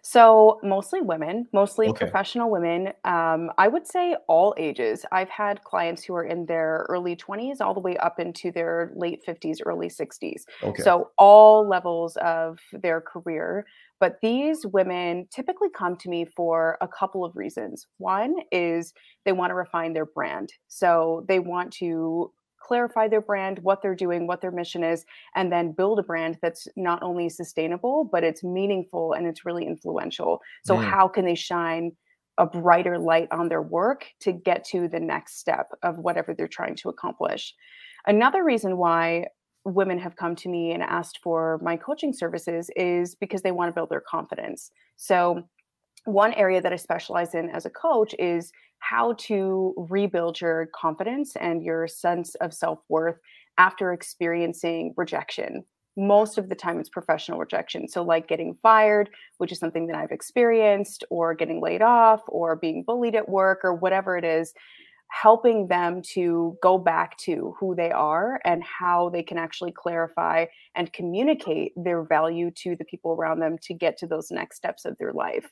So, 0.10 0.62
mostly 0.63 1.01
women, 1.01 1.48
mostly 1.51 1.89
okay. 1.89 2.06
professional 2.06 2.50
women. 2.50 2.94
Um, 3.03 3.51
I 3.58 3.67
would 3.67 3.86
say 3.86 4.15
all 4.27 4.53
ages. 4.58 5.06
I've 5.12 5.29
had 5.29 5.63
clients 5.65 6.01
who 6.01 6.15
are 6.15 6.24
in 6.24 6.46
their 6.46 6.86
early 6.88 7.13
20s 7.13 7.60
all 7.60 7.74
the 7.74 7.82
way 7.82 7.98
up 7.98 8.17
into 8.17 8.50
their 8.50 8.94
late 8.96 9.22
50s, 9.27 9.58
early 9.65 9.89
60s. 9.89 10.44
Okay. 10.63 10.82
So, 10.82 11.12
all 11.17 11.67
levels 11.67 12.15
of 12.22 12.60
their 12.72 13.01
career. 13.01 13.65
But 14.00 14.20
these 14.22 14.65
women 14.65 15.27
typically 15.29 15.70
come 15.75 15.98
to 15.98 16.10
me 16.10 16.24
for 16.24 16.77
a 16.79 16.88
couple 16.88 17.25
of 17.25 17.36
reasons. 17.36 17.86
One 17.98 18.36
is 18.51 18.94
they 19.25 19.34
want 19.34 19.50
to 19.50 19.56
refine 19.56 19.91
their 19.91 20.06
brand. 20.06 20.53
So, 20.70 21.25
they 21.27 21.39
want 21.39 21.74
to 21.74 22.32
clarify 22.61 23.07
their 23.07 23.21
brand, 23.21 23.59
what 23.59 23.81
they're 23.81 23.95
doing, 23.95 24.27
what 24.27 24.41
their 24.41 24.51
mission 24.51 24.83
is, 24.83 25.05
and 25.35 25.51
then 25.51 25.71
build 25.71 25.99
a 25.99 26.03
brand 26.03 26.37
that's 26.41 26.67
not 26.75 27.01
only 27.03 27.29
sustainable, 27.29 28.03
but 28.11 28.23
it's 28.23 28.43
meaningful 28.43 29.13
and 29.13 29.27
it's 29.27 29.45
really 29.45 29.65
influential. 29.65 30.41
So, 30.65 30.75
mm. 30.75 30.83
how 30.83 31.07
can 31.07 31.25
they 31.25 31.35
shine 31.35 31.91
a 32.37 32.45
brighter 32.45 32.99
light 32.99 33.27
on 33.31 33.49
their 33.49 33.61
work 33.61 34.05
to 34.21 34.31
get 34.31 34.63
to 34.65 34.87
the 34.87 34.99
next 34.99 35.39
step 35.39 35.69
of 35.81 35.97
whatever 35.97 36.33
they're 36.33 36.47
trying 36.47 36.75
to 36.77 36.89
accomplish? 36.89 37.53
Another 38.05 38.43
reason 38.43 38.77
why 38.77 39.27
women 39.65 39.99
have 39.99 40.15
come 40.15 40.35
to 40.37 40.49
me 40.49 40.71
and 40.71 40.81
asked 40.81 41.19
for 41.21 41.59
my 41.61 41.75
coaching 41.75 42.13
services 42.13 42.69
is 42.75 43.15
because 43.15 43.41
they 43.41 43.51
want 43.51 43.69
to 43.69 43.73
build 43.73 43.89
their 43.89 44.03
confidence. 44.07 44.71
So, 44.95 45.43
one 46.07 46.33
area 46.33 46.61
that 46.61 46.73
I 46.73 46.77
specialize 46.77 47.35
in 47.35 47.49
as 47.49 47.65
a 47.65 47.69
coach 47.69 48.15
is 48.17 48.51
how 48.79 49.13
to 49.19 49.73
rebuild 49.89 50.39
your 50.39 50.69
confidence 50.73 51.35
and 51.35 51.63
your 51.63 51.87
sense 51.87 52.35
of 52.35 52.53
self 52.53 52.79
worth 52.89 53.17
after 53.57 53.91
experiencing 53.93 54.93
rejection. 54.97 55.63
Most 55.97 56.37
of 56.37 56.47
the 56.47 56.55
time, 56.55 56.79
it's 56.79 56.89
professional 56.89 57.39
rejection. 57.39 57.87
So, 57.87 58.03
like 58.03 58.27
getting 58.27 58.57
fired, 58.63 59.09
which 59.39 59.51
is 59.51 59.59
something 59.59 59.87
that 59.87 59.97
I've 59.97 60.11
experienced, 60.11 61.03
or 61.09 61.33
getting 61.33 61.61
laid 61.61 61.81
off, 61.81 62.21
or 62.27 62.55
being 62.55 62.83
bullied 62.85 63.15
at 63.15 63.27
work, 63.29 63.61
or 63.63 63.73
whatever 63.73 64.17
it 64.17 64.23
is. 64.25 64.53
helping 65.09 65.67
them 65.67 66.01
to 66.01 66.57
go 66.61 66.77
back 66.77 67.17
to 67.17 67.55
who 67.59 67.73
they 67.75 67.91
are 67.91 68.41
and 68.43 68.61
how 68.63 69.09
they 69.09 69.23
can 69.23 69.37
actually 69.37 69.71
clarify 69.71 70.45
and 70.75 70.91
communicate 70.91 71.71
their 71.77 72.03
value 72.03 72.51
to 72.51 72.75
the 72.75 72.85
people 72.85 73.11
around 73.13 73.39
them 73.39 73.57
to 73.61 73.73
get 73.73 73.97
to 73.97 74.07
those 74.07 74.31
next 74.31 74.57
steps 74.57 74.83
of 74.85 74.97
their 74.97 75.13
life. 75.13 75.49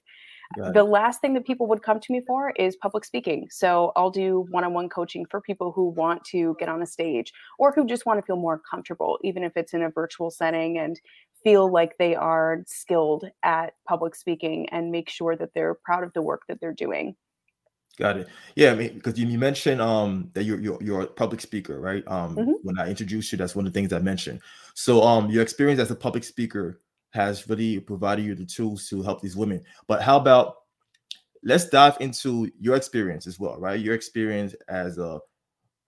The 0.73 0.83
last 0.83 1.21
thing 1.21 1.33
that 1.33 1.45
people 1.45 1.67
would 1.67 1.81
come 1.81 1.99
to 1.99 2.11
me 2.11 2.21
for 2.25 2.51
is 2.51 2.75
public 2.75 3.05
speaking. 3.05 3.47
So 3.49 3.91
I'll 3.95 4.11
do 4.11 4.45
one 4.49 4.63
on 4.63 4.73
one 4.73 4.89
coaching 4.89 5.25
for 5.25 5.41
people 5.41 5.71
who 5.71 5.89
want 5.89 6.23
to 6.25 6.55
get 6.59 6.69
on 6.69 6.81
a 6.81 6.85
stage 6.85 7.33
or 7.59 7.71
who 7.71 7.85
just 7.85 8.05
want 8.05 8.19
to 8.19 8.25
feel 8.25 8.37
more 8.37 8.61
comfortable, 8.69 9.19
even 9.23 9.43
if 9.43 9.55
it's 9.55 9.73
in 9.73 9.83
a 9.83 9.89
virtual 9.89 10.29
setting 10.29 10.77
and 10.77 10.99
feel 11.43 11.71
like 11.71 11.97
they 11.97 12.15
are 12.15 12.63
skilled 12.67 13.25
at 13.43 13.73
public 13.87 14.15
speaking 14.15 14.67
and 14.69 14.91
make 14.91 15.09
sure 15.09 15.35
that 15.35 15.49
they're 15.53 15.75
proud 15.75 16.03
of 16.03 16.11
the 16.13 16.21
work 16.21 16.43
that 16.47 16.59
they're 16.59 16.73
doing. 16.73 17.15
Got 17.97 18.17
it. 18.17 18.27
Yeah, 18.55 18.71
I 18.71 18.75
mean, 18.75 18.93
because 18.95 19.17
you, 19.17 19.25
you 19.25 19.39
mentioned 19.39 19.79
um 19.81 20.29
that 20.33 20.43
you're 20.43 20.59
you're 20.59 20.81
you're 20.83 21.01
a 21.03 21.07
public 21.07 21.39
speaker, 21.39 21.79
right? 21.79 22.03
Um, 22.07 22.35
mm-hmm. 22.35 22.51
when 22.63 22.77
I 22.77 22.89
introduced 22.89 23.31
you, 23.31 23.37
that's 23.37 23.55
one 23.55 23.65
of 23.65 23.71
the 23.71 23.79
things 23.79 23.93
I 23.93 23.99
mentioned. 23.99 24.41
So 24.73 25.01
um, 25.01 25.29
your 25.29 25.41
experience 25.41 25.79
as 25.79 25.91
a 25.91 25.95
public 25.95 26.25
speaker 26.25 26.81
has 27.15 27.49
really 27.49 27.79
provided 27.79 28.25
you 28.25 28.35
the 28.35 28.45
tools 28.45 28.87
to 28.89 29.01
help 29.01 29.21
these 29.21 29.35
women. 29.35 29.63
But 29.87 30.01
how 30.01 30.17
about 30.17 30.55
let's 31.43 31.69
dive 31.69 31.97
into 31.99 32.51
your 32.59 32.75
experience 32.75 33.25
as 33.27 33.39
well, 33.39 33.57
right? 33.59 33.79
Your 33.79 33.95
experience 33.95 34.55
as 34.67 34.97
a 34.97 35.19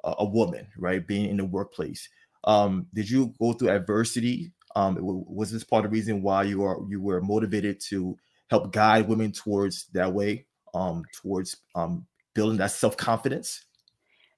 a 0.03 0.25
woman, 0.25 0.65
right, 0.77 1.05
being 1.05 1.29
in 1.29 1.38
the 1.38 1.43
workplace. 1.46 2.07
Um, 2.46 2.88
did 2.93 3.10
you 3.10 3.34
go 3.39 3.53
through 3.53 3.69
adversity? 3.69 4.53
Um, 4.75 4.98
was 5.01 5.51
this 5.51 5.63
part 5.63 5.84
of 5.84 5.91
the 5.91 5.96
reason 5.96 6.22
why 6.22 6.43
you 6.43 6.63
are 6.63 6.77
you 6.88 7.01
were 7.01 7.22
motivated 7.22 7.79
to 7.89 8.17
help 8.50 8.72
guide 8.72 9.07
women 9.07 9.31
towards 9.31 9.88
that 9.93 10.13
way? 10.13 10.48
um, 10.74 11.03
towards 11.13 11.57
um, 11.75 12.05
building 12.34 12.57
that 12.57 12.72
self 12.72 12.98
confidence? 12.98 13.65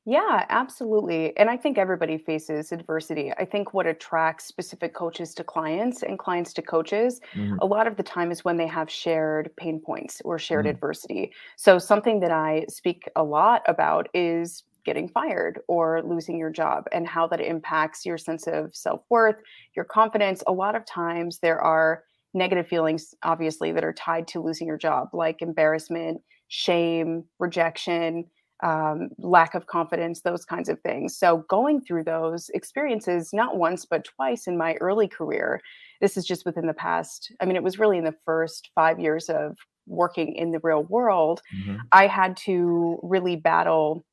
Yeah, 0.10 0.48
absolutely. 0.50 1.38
And 1.38 1.51
I 1.51 1.56
think 1.56 1.78
everybody 1.78 2.18
faces 2.18 2.72
adversity. 2.72 3.32
I 3.38 3.46
think 3.46 3.75
what 3.75 3.86
attracts 3.86 4.46
specific 4.46 4.96
coaches 4.96 5.36
to 5.36 5.44
clients 5.44 6.01
and 6.01 6.18
clients 6.18 6.51
to 6.54 6.63
coaches 6.63 7.22
mm-hmm. 7.36 7.58
a 7.62 7.66
lot 7.68 7.86
of 7.86 7.96
the 7.96 8.01
time 8.01 8.32
is 8.32 8.44
when 8.44 8.58
they 8.58 8.66
have 8.66 8.89
shared 8.89 9.51
pain 9.56 9.80
points 9.80 10.20
or 10.25 10.39
shared 10.39 10.66
mm-hmm. 10.66 10.72
adversity. 10.72 11.32
So, 11.58 11.78
something 11.78 12.22
that 12.22 12.32
I 12.32 12.66
speak 12.70 13.08
a 13.16 13.24
lot 13.24 13.62
about 13.68 14.10
is 14.16 14.63
getting 14.84 15.10
fired 15.10 15.60
or 15.68 16.01
losing 16.01 16.39
your 16.39 16.50
job 16.50 16.86
and 16.92 17.08
how 17.08 17.28
that 17.28 17.39
impacts 17.39 18.04
your 18.04 18.18
sense 18.18 18.48
of 18.48 18.75
self 18.75 19.01
worth, 19.12 19.36
your 19.75 19.86
confidence. 19.86 20.42
A 20.48 20.51
lot 20.51 20.74
of 20.74 20.88
times 20.88 21.38
there 21.38 21.62
are 21.62 22.04
negative 22.34 22.68
feelings, 22.68 23.13
obviously, 23.22 23.72
that 23.74 23.84
are 23.84 23.94
tied 23.94 24.28
to 24.30 24.42
losing 24.42 24.66
your 24.66 24.78
job, 24.78 25.10
like 25.13 25.44
embarrassment, 25.44 26.20
shame, 26.48 27.25
rejection, 27.38 28.25
um, 28.62 29.10
lack 29.18 29.56
of 29.56 29.68
confidence, 29.68 30.22
those 30.22 30.46
kinds 30.46 30.70
of 30.70 30.80
things. 30.82 31.18
So, 31.18 31.46
going 31.50 31.82
through 31.82 32.04
those 32.04 32.50
experiences, 32.50 33.32
not 33.34 33.58
once, 33.58 33.86
but 33.86 34.04
twice 34.04 34.48
in 34.48 34.58
my 34.58 34.75
early 34.75 35.08
career, 35.08 35.62
this 36.01 36.18
is 36.18 36.25
just 36.25 36.46
within 36.46 36.68
the 36.68 36.74
past, 36.74 37.32
I 37.39 37.46
mean, 37.46 37.56
it 37.56 37.63
was 37.63 37.80
really 37.80 37.98
in 37.98 38.04
the 38.04 38.16
first 38.25 38.70
five 38.75 39.00
years 39.00 39.30
of 39.30 39.58
working 39.89 40.36
in 40.36 40.51
the 40.51 40.60
real 40.63 40.84
world, 40.84 41.42
mm-hmm. 41.54 41.78
I 41.92 42.08
had 42.08 42.38
to 42.38 43.00
really 43.01 43.36
battle 43.36 44.06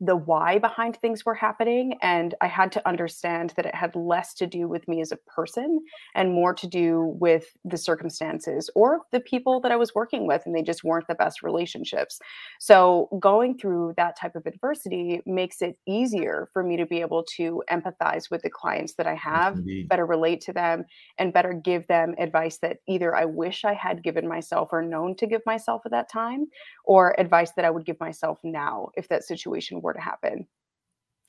the 0.00 0.16
why 0.16 0.58
behind 0.58 0.96
things 0.96 1.24
were 1.24 1.34
happening 1.34 1.94
and 2.02 2.34
i 2.40 2.46
had 2.46 2.72
to 2.72 2.86
understand 2.88 3.52
that 3.56 3.66
it 3.66 3.74
had 3.74 3.94
less 3.94 4.34
to 4.34 4.46
do 4.46 4.66
with 4.68 4.86
me 4.88 5.00
as 5.00 5.12
a 5.12 5.16
person 5.16 5.80
and 6.14 6.32
more 6.32 6.54
to 6.54 6.66
do 6.66 7.16
with 7.20 7.56
the 7.64 7.76
circumstances 7.76 8.70
or 8.74 9.00
the 9.12 9.20
people 9.20 9.60
that 9.60 9.72
i 9.72 9.76
was 9.76 9.94
working 9.94 10.26
with 10.26 10.42
and 10.46 10.54
they 10.54 10.62
just 10.62 10.84
weren't 10.84 11.06
the 11.08 11.14
best 11.14 11.42
relationships. 11.42 12.18
So 12.58 13.08
going 13.20 13.58
through 13.58 13.94
that 13.96 14.18
type 14.18 14.36
of 14.36 14.46
adversity 14.46 15.20
makes 15.26 15.62
it 15.62 15.78
easier 15.86 16.48
for 16.52 16.62
me 16.62 16.76
to 16.76 16.86
be 16.86 17.00
able 17.00 17.24
to 17.36 17.62
empathize 17.70 18.30
with 18.30 18.42
the 18.42 18.50
clients 18.50 18.94
that 18.94 19.06
i 19.06 19.14
have 19.14 19.58
better 19.88 20.06
relate 20.06 20.40
to 20.42 20.52
them 20.52 20.84
and 21.18 21.32
better 21.32 21.52
give 21.52 21.86
them 21.86 22.14
advice 22.18 22.58
that 22.58 22.78
either 22.88 23.14
i 23.14 23.24
wish 23.24 23.64
i 23.64 23.74
had 23.74 24.02
given 24.02 24.26
myself 24.26 24.68
or 24.72 24.82
known 24.82 25.14
to 25.16 25.26
give 25.26 25.42
myself 25.46 25.82
at 25.84 25.90
that 25.90 26.10
time 26.10 26.46
or 26.84 27.18
advice 27.18 27.52
that 27.52 27.64
i 27.64 27.70
would 27.70 27.86
give 27.86 27.98
myself 28.00 28.38
now 28.44 28.88
if 28.96 29.08
that 29.08 29.24
situation 29.24 29.80
were 29.80 29.89
were 29.90 29.94
to 29.94 30.00
happen. 30.00 30.46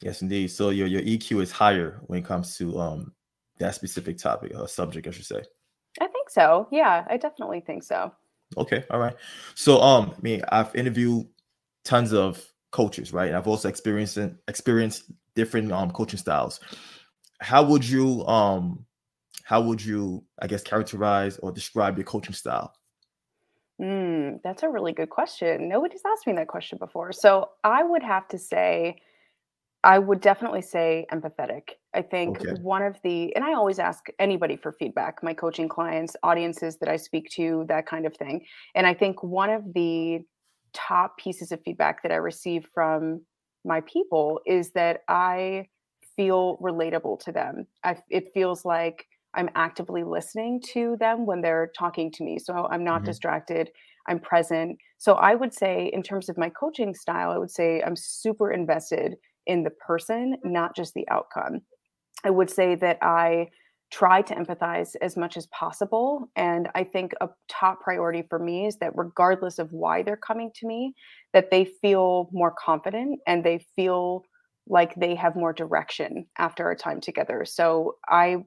Yes, 0.02 0.22
indeed. 0.22 0.48
So 0.50 0.70
your 0.70 0.88
your 0.88 1.02
EQ 1.02 1.42
is 1.42 1.52
higher 1.52 2.00
when 2.06 2.20
it 2.20 2.26
comes 2.26 2.58
to 2.58 2.80
um 2.80 3.14
that 3.60 3.76
specific 3.76 4.18
topic 4.18 4.54
or 4.56 4.64
uh, 4.64 4.68
subject, 4.68 5.08
I 5.08 5.12
should 5.12 5.26
say. 5.26 5.44
I 6.00 6.08
think 6.08 6.30
so. 6.30 6.68
Yeah, 6.72 7.06
I 7.10 7.18
definitely 7.18 7.62
think 7.62 7.84
so. 7.84 8.12
Okay, 8.58 8.84
all 8.90 9.00
right. 9.00 9.16
So 9.56 9.82
um, 9.82 10.14
I 10.18 10.22
mean, 10.22 10.42
I've 10.50 10.74
interviewed 10.76 11.28
tons 11.84 12.14
of 12.14 12.44
coaches, 12.72 13.14
right? 13.14 13.28
And 13.28 13.38
I've 13.38 13.48
also 13.48 13.70
experienced 13.70 14.18
experienced 14.48 15.12
different 15.36 15.72
um 15.72 15.92
coaching 15.92 16.20
styles. 16.20 16.60
How 17.40 17.64
would 17.64 17.88
you 17.88 18.26
um 18.28 18.86
how 19.44 19.62
would 19.62 19.84
you 19.84 20.24
I 20.42 20.48
guess 20.48 20.64
characterize 20.64 21.38
or 21.40 21.52
describe 21.52 21.98
your 21.98 22.06
coaching 22.06 22.34
style? 22.36 22.74
Mm, 23.82 24.42
that's 24.44 24.64
a 24.64 24.70
really 24.70 24.94
good 24.94 25.10
question. 25.10 25.68
Nobody's 25.68 26.04
asked 26.06 26.28
me 26.28 26.34
that 26.34 26.48
question 26.48 26.78
before. 26.78 27.12
So 27.12 27.50
I 27.64 27.84
would 27.84 28.04
have 28.04 28.28
to 28.28 28.38
say, 28.38 28.98
I 29.84 29.98
would 29.98 30.22
definitely 30.22 30.62
say 30.62 31.08
empathetic. 31.12 31.70
I 31.96 32.04
think 32.04 32.40
okay. 32.40 32.62
one 32.62 32.84
of 32.84 32.98
the, 33.04 33.36
and 33.36 33.44
I 33.44 33.54
always 33.54 33.80
ask 33.80 34.06
anybody 34.20 34.56
for 34.56 34.72
feedback, 34.74 35.24
my 35.24 35.34
coaching 35.34 35.68
clients, 35.68 36.16
audiences 36.22 36.78
that 36.78 36.90
I 36.90 36.98
speak 36.98 37.30
to, 37.32 37.66
that 37.68 37.88
kind 37.88 38.06
of 38.06 38.16
thing. 38.16 38.46
And 38.76 38.86
I 38.86 38.94
think 38.94 39.24
one 39.24 39.50
of 39.50 39.74
the 39.74 40.20
top 40.74 41.18
pieces 41.18 41.52
of 41.52 41.62
feedback 41.66 42.04
that 42.04 42.12
I 42.12 42.18
receive 42.18 42.70
from 42.72 43.22
my 43.66 43.82
people 43.82 44.40
is 44.46 44.72
that 44.72 45.02
I 45.08 45.68
feel 46.16 46.58
relatable 46.62 47.20
to 47.22 47.32
them. 47.32 47.66
I, 47.84 47.98
it 48.10 48.32
feels 48.34 48.64
like 48.64 49.08
I'm 49.34 49.50
actively 49.56 50.04
listening 50.04 50.62
to 50.74 50.98
them 51.00 51.26
when 51.26 51.42
they're 51.42 51.72
talking 51.78 52.12
to 52.14 52.24
me. 52.24 52.40
So 52.40 52.68
I'm 52.70 52.84
not 52.84 52.98
mm-hmm. 52.98 53.06
distracted. 53.06 53.70
I'm 54.08 54.20
present. 54.20 54.78
So 54.98 55.14
I 55.14 55.36
would 55.36 55.54
say, 55.54 55.90
in 55.94 56.04
terms 56.04 56.30
of 56.30 56.38
my 56.38 56.50
coaching 56.50 56.94
style, 56.94 57.32
I 57.32 57.38
would 57.38 57.52
say 57.52 57.82
I'm 57.82 57.96
super 57.96 58.52
invested 58.52 59.16
in 59.48 59.64
the 59.64 59.70
person, 59.70 60.38
not 60.44 60.76
just 60.76 60.94
the 60.94 61.08
outcome. 61.10 61.62
I 62.24 62.30
would 62.30 62.50
say 62.50 62.76
that 62.76 62.98
I 63.02 63.48
try 63.92 64.22
to 64.22 64.36
empathize 64.36 64.96
as 65.02 65.18
much 65.18 65.36
as 65.36 65.48
possible. 65.48 66.30
And 66.36 66.70
I 66.76 66.84
think 66.86 67.12
a 67.20 67.28
top 67.50 67.82
priority 67.82 68.24
for 68.30 68.40
me 68.40 68.66
is 68.66 68.78
that 68.78 68.94
regardless 68.96 69.60
of 69.60 69.72
why 69.72 70.02
they're 70.02 70.16
coming 70.16 70.50
to 70.56 70.68
me, 70.68 70.94
that 71.34 71.52
they 71.52 71.66
feel 71.82 72.30
more 72.32 72.54
confident 72.58 73.20
and 73.28 73.44
they 73.44 73.66
feel 73.76 74.24
like 74.72 74.96
they 74.96 75.14
have 75.16 75.36
more 75.36 75.52
direction 75.52 76.26
after 76.38 76.64
our 76.64 76.76
time 76.76 77.02
together. 77.02 77.44
So 77.44 77.98
I 78.08 78.38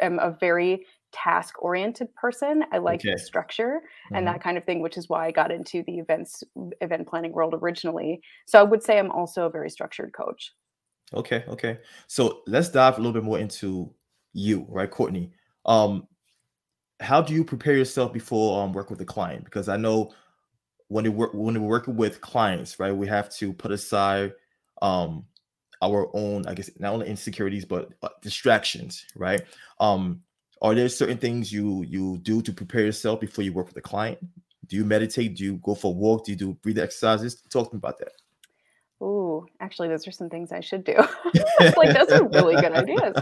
am 0.00 0.18
a 0.18 0.34
very 0.40 0.86
task 1.12 1.62
oriented 1.62 2.12
person. 2.14 2.64
I 2.72 2.78
like 2.78 3.00
okay. 3.00 3.16
structure 3.16 3.82
mm-hmm. 3.82 4.16
and 4.16 4.26
that 4.26 4.42
kind 4.42 4.56
of 4.56 4.64
thing, 4.64 4.80
which 4.80 4.96
is 4.96 5.10
why 5.10 5.26
I 5.26 5.30
got 5.30 5.52
into 5.52 5.84
the 5.86 5.98
events 5.98 6.42
event 6.80 7.06
planning 7.06 7.32
world 7.32 7.54
originally. 7.54 8.22
So 8.46 8.58
I 8.58 8.62
would 8.62 8.82
say 8.82 8.98
I'm 8.98 9.10
also 9.10 9.44
a 9.44 9.50
very 9.50 9.68
structured 9.68 10.14
coach. 10.14 10.52
Okay, 11.12 11.44
okay. 11.48 11.78
So 12.06 12.40
let's 12.46 12.70
dive 12.70 12.94
a 12.94 12.96
little 12.96 13.12
bit 13.12 13.22
more 13.22 13.38
into 13.38 13.94
you, 14.32 14.66
right, 14.70 14.90
Courtney? 14.90 15.32
Um, 15.66 16.08
how 16.98 17.20
do 17.20 17.34
you 17.34 17.44
prepare 17.44 17.76
yourself 17.76 18.10
before 18.10 18.62
um 18.62 18.72
work 18.72 18.88
with 18.88 19.02
a 19.02 19.04
client? 19.04 19.44
Because 19.44 19.68
I 19.68 19.76
know 19.76 20.14
when 20.88 21.04
we 21.04 21.10
work 21.10 21.34
when 21.34 21.60
we're 21.60 21.68
working 21.68 21.96
with 21.96 22.22
clients, 22.22 22.80
right, 22.80 22.96
we 22.96 23.06
have 23.06 23.28
to 23.34 23.52
put 23.52 23.70
aside 23.70 24.32
um 24.80 25.26
our 25.84 26.08
own, 26.14 26.46
I 26.46 26.54
guess, 26.54 26.70
not 26.78 26.94
only 26.94 27.08
insecurities 27.08 27.64
but 27.64 27.90
uh, 28.02 28.08
distractions, 28.22 29.06
right? 29.14 29.42
Um, 29.78 30.22
are 30.62 30.74
there 30.74 30.88
certain 30.88 31.18
things 31.18 31.52
you 31.52 31.84
you 31.84 32.18
do 32.18 32.40
to 32.42 32.52
prepare 32.52 32.84
yourself 32.84 33.20
before 33.20 33.44
you 33.44 33.52
work 33.52 33.66
with 33.66 33.76
a 33.76 33.82
client? 33.82 34.18
Do 34.66 34.76
you 34.76 34.84
meditate? 34.84 35.36
Do 35.36 35.44
you 35.44 35.56
go 35.56 35.74
for 35.74 35.88
a 35.88 35.94
walk? 35.94 36.24
Do 36.24 36.32
you 36.32 36.38
do 36.38 36.54
breathing 36.54 36.84
exercises? 36.84 37.42
Talk 37.50 37.70
to 37.70 37.76
me 37.76 37.78
about 37.78 37.98
that. 37.98 38.12
Ooh, 39.02 39.46
actually, 39.60 39.88
those 39.88 40.08
are 40.08 40.12
some 40.12 40.30
things 40.30 40.52
I 40.52 40.60
should 40.60 40.84
do. 40.84 40.94
like 41.76 41.94
those 41.94 42.10
are 42.10 42.26
really 42.28 42.54
good 42.54 42.72
ideas. 42.72 43.14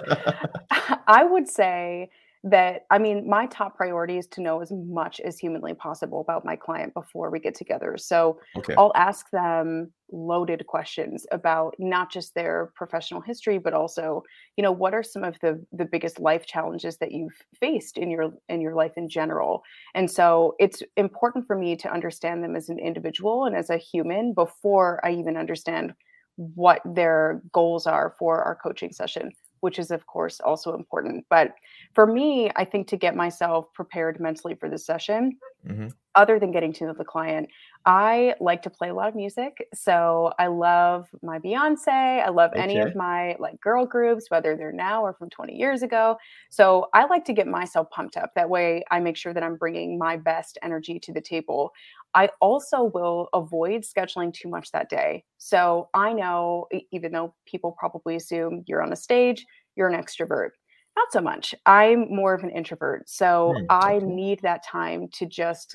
I 1.09 1.25
would 1.25 1.49
say 1.49 2.11
that 2.44 2.87
I 2.90 2.99
mean, 2.99 3.28
my 3.28 3.46
top 3.46 3.76
priority 3.76 4.18
is 4.18 4.26
to 4.28 4.40
know 4.40 4.61
as 4.61 4.72
much 4.72 5.20
as 5.20 5.38
humanly 5.38 5.75
possible 5.75 6.20
about 6.20 6.44
my 6.44 6.56
client 6.56 6.92
before 6.92 7.30
we 7.30 7.38
get 7.38 7.54
together. 7.54 7.96
So 7.96 8.40
okay. 8.56 8.75
I'll 8.76 8.92
ask 8.96 9.30
them 9.30 9.92
loaded 10.11 10.66
questions 10.66 11.25
about 11.30 11.75
not 11.78 12.11
just 12.11 12.34
their 12.34 12.72
professional 12.75 13.20
history, 13.20 13.58
but 13.58 13.75
also, 13.75 14.25
you 14.56 14.62
know, 14.62 14.72
what 14.72 14.92
are 14.92 15.04
some 15.04 15.22
of 15.22 15.38
the 15.40 15.64
the 15.72 15.84
biggest 15.84 16.18
life 16.18 16.44
challenges 16.44 16.99
that 16.99 17.12
you've 17.12 17.40
faced 17.61 17.96
in 17.96 18.11
your 18.11 18.32
in 18.49 18.61
your 18.61 18.75
life 18.75 18.92
in 18.96 19.08
general. 19.08 19.62
And 19.94 20.11
so 20.11 20.56
it's 20.58 20.82
important 20.96 21.46
for 21.46 21.56
me 21.56 21.76
to 21.76 21.92
understand 21.92 22.42
them 22.42 22.56
as 22.56 22.68
an 22.68 22.80
individual 22.80 23.44
and 23.44 23.54
as 23.54 23.70
a 23.70 23.76
human 23.76 24.34
before 24.34 25.00
I 25.04 25.12
even 25.12 25.37
understand 25.37 25.94
what 26.37 26.80
their 26.84 27.40
goals 27.52 27.87
are 27.87 28.16
for 28.18 28.42
our 28.42 28.56
coaching 28.56 28.90
session 28.90 29.30
which 29.62 29.78
is, 29.78 29.92
of 29.92 30.07
course, 30.07 30.40
also 30.40 30.75
important. 30.75 31.25
But 31.31 31.54
for 31.95 32.04
me, 32.04 32.50
I 32.57 32.64
think 32.64 32.88
to 32.88 32.97
get 32.97 33.14
myself 33.14 33.73
prepared 33.73 34.19
mentally 34.19 34.54
for 34.57 34.69
this 34.69 34.85
session, 34.85 35.38
mm-hmm. 35.66 35.87
other 36.16 36.40
than 36.40 36.50
getting 36.50 36.73
to 36.75 36.87
know 36.87 36.92
the 36.92 37.04
client, 37.04 37.49
I 37.85 38.35
like 38.41 38.62
to 38.62 38.71
play 38.71 38.91
a 38.91 38.95
lot 38.95 39.09
of 39.09 39.15
music. 39.15 39.67
So 39.75 40.33
I 40.39 40.47
love 40.47 41.09
my 41.23 41.39
Beyonce. 41.39 41.89
I 41.89 42.29
love 42.29 42.53
okay. 42.53 42.61
any 42.61 42.79
of 42.79 42.95
my 42.95 43.37
like 43.39 43.61
girl 43.61 43.85
groups, 43.85 44.27
whether 44.29 44.57
they're 44.57 44.73
now 44.73 45.03
or 45.03 45.15
from 45.15 45.31
20 45.31 45.55
years 45.55 45.83
ago. 45.83 46.17
So 46.51 46.89
I 46.95 47.07
like 47.07 47.25
to 47.27 47.33
get 47.33 47.47
myself 47.47 47.91
pumped 47.91 48.17
up. 48.17 48.31
That 48.35 48.49
way 48.49 48.85
I 48.91 49.01
make 49.01 49.17
sure 49.17 49.35
that 49.35 49.43
I'm 49.43 49.57
bringing 49.57 49.99
my 49.99 50.17
best 50.17 50.59
energy 50.62 51.01
to 51.01 51.12
the 51.12 51.21
table. 51.21 51.73
I 52.15 52.29
also 52.41 52.85
will 52.85 53.29
avoid 53.33 53.83
scheduling 53.83 54.33
too 54.33 54.49
much 54.49 54.71
that 54.73 54.89
day. 54.89 55.25
So 55.39 55.89
I 55.95 56.12
know, 56.12 56.67
even 56.91 57.12
though 57.12 57.35
people 57.47 57.73
probably 57.79 58.17
assume 58.17 58.65
you're 58.67 58.83
on 58.83 58.93
a 58.93 58.97
stage, 58.97 59.45
you're 59.77 59.89
an 59.89 60.01
extrovert. 60.01 60.51
Not 60.95 61.11
so 61.11 61.23
much. 61.23 61.55
I'm 61.65 62.15
more 62.15 62.35
of 62.35 62.45
an 62.45 62.51
introvert. 62.51 63.09
So 63.09 63.55
mm, 63.57 63.67
I 63.71 63.99
need 64.03 64.41
that 64.43 64.62
time 64.62 65.09
to 65.15 65.25
just 65.25 65.75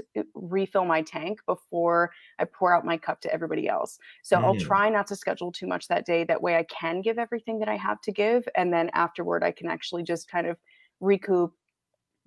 refill 0.52 0.86
my 0.86 1.02
tank 1.02 1.40
before 1.46 2.12
I 2.40 2.46
pour 2.46 2.76
out 2.76 2.86
my 2.86 2.98
cup 2.98 3.22
to 3.22 3.34
everybody 3.34 3.68
else. 3.68 3.98
So 4.24 4.38
mm. 4.38 4.44
I'll 4.44 4.56
try 4.56 4.90
not 4.90 5.08
to 5.08 5.16
schedule 5.16 5.52
too 5.52 5.68
much 5.68 5.88
that 5.88 6.06
day. 6.06 6.24
That 6.24 6.42
way 6.42 6.56
I 6.56 6.64
can 6.64 7.02
give 7.02 7.18
everything 7.18 7.60
that 7.60 7.70
I 7.70 7.76
have 7.76 8.02
to 8.02 8.12
give. 8.12 8.48
And 8.56 8.72
then 8.72 8.90
afterward, 8.94 9.44
I 9.44 9.52
can 9.52 9.68
actually 9.68 10.04
just 10.04 10.30
kind 10.30 10.48
of 10.48 10.58
recoup, 11.00 11.54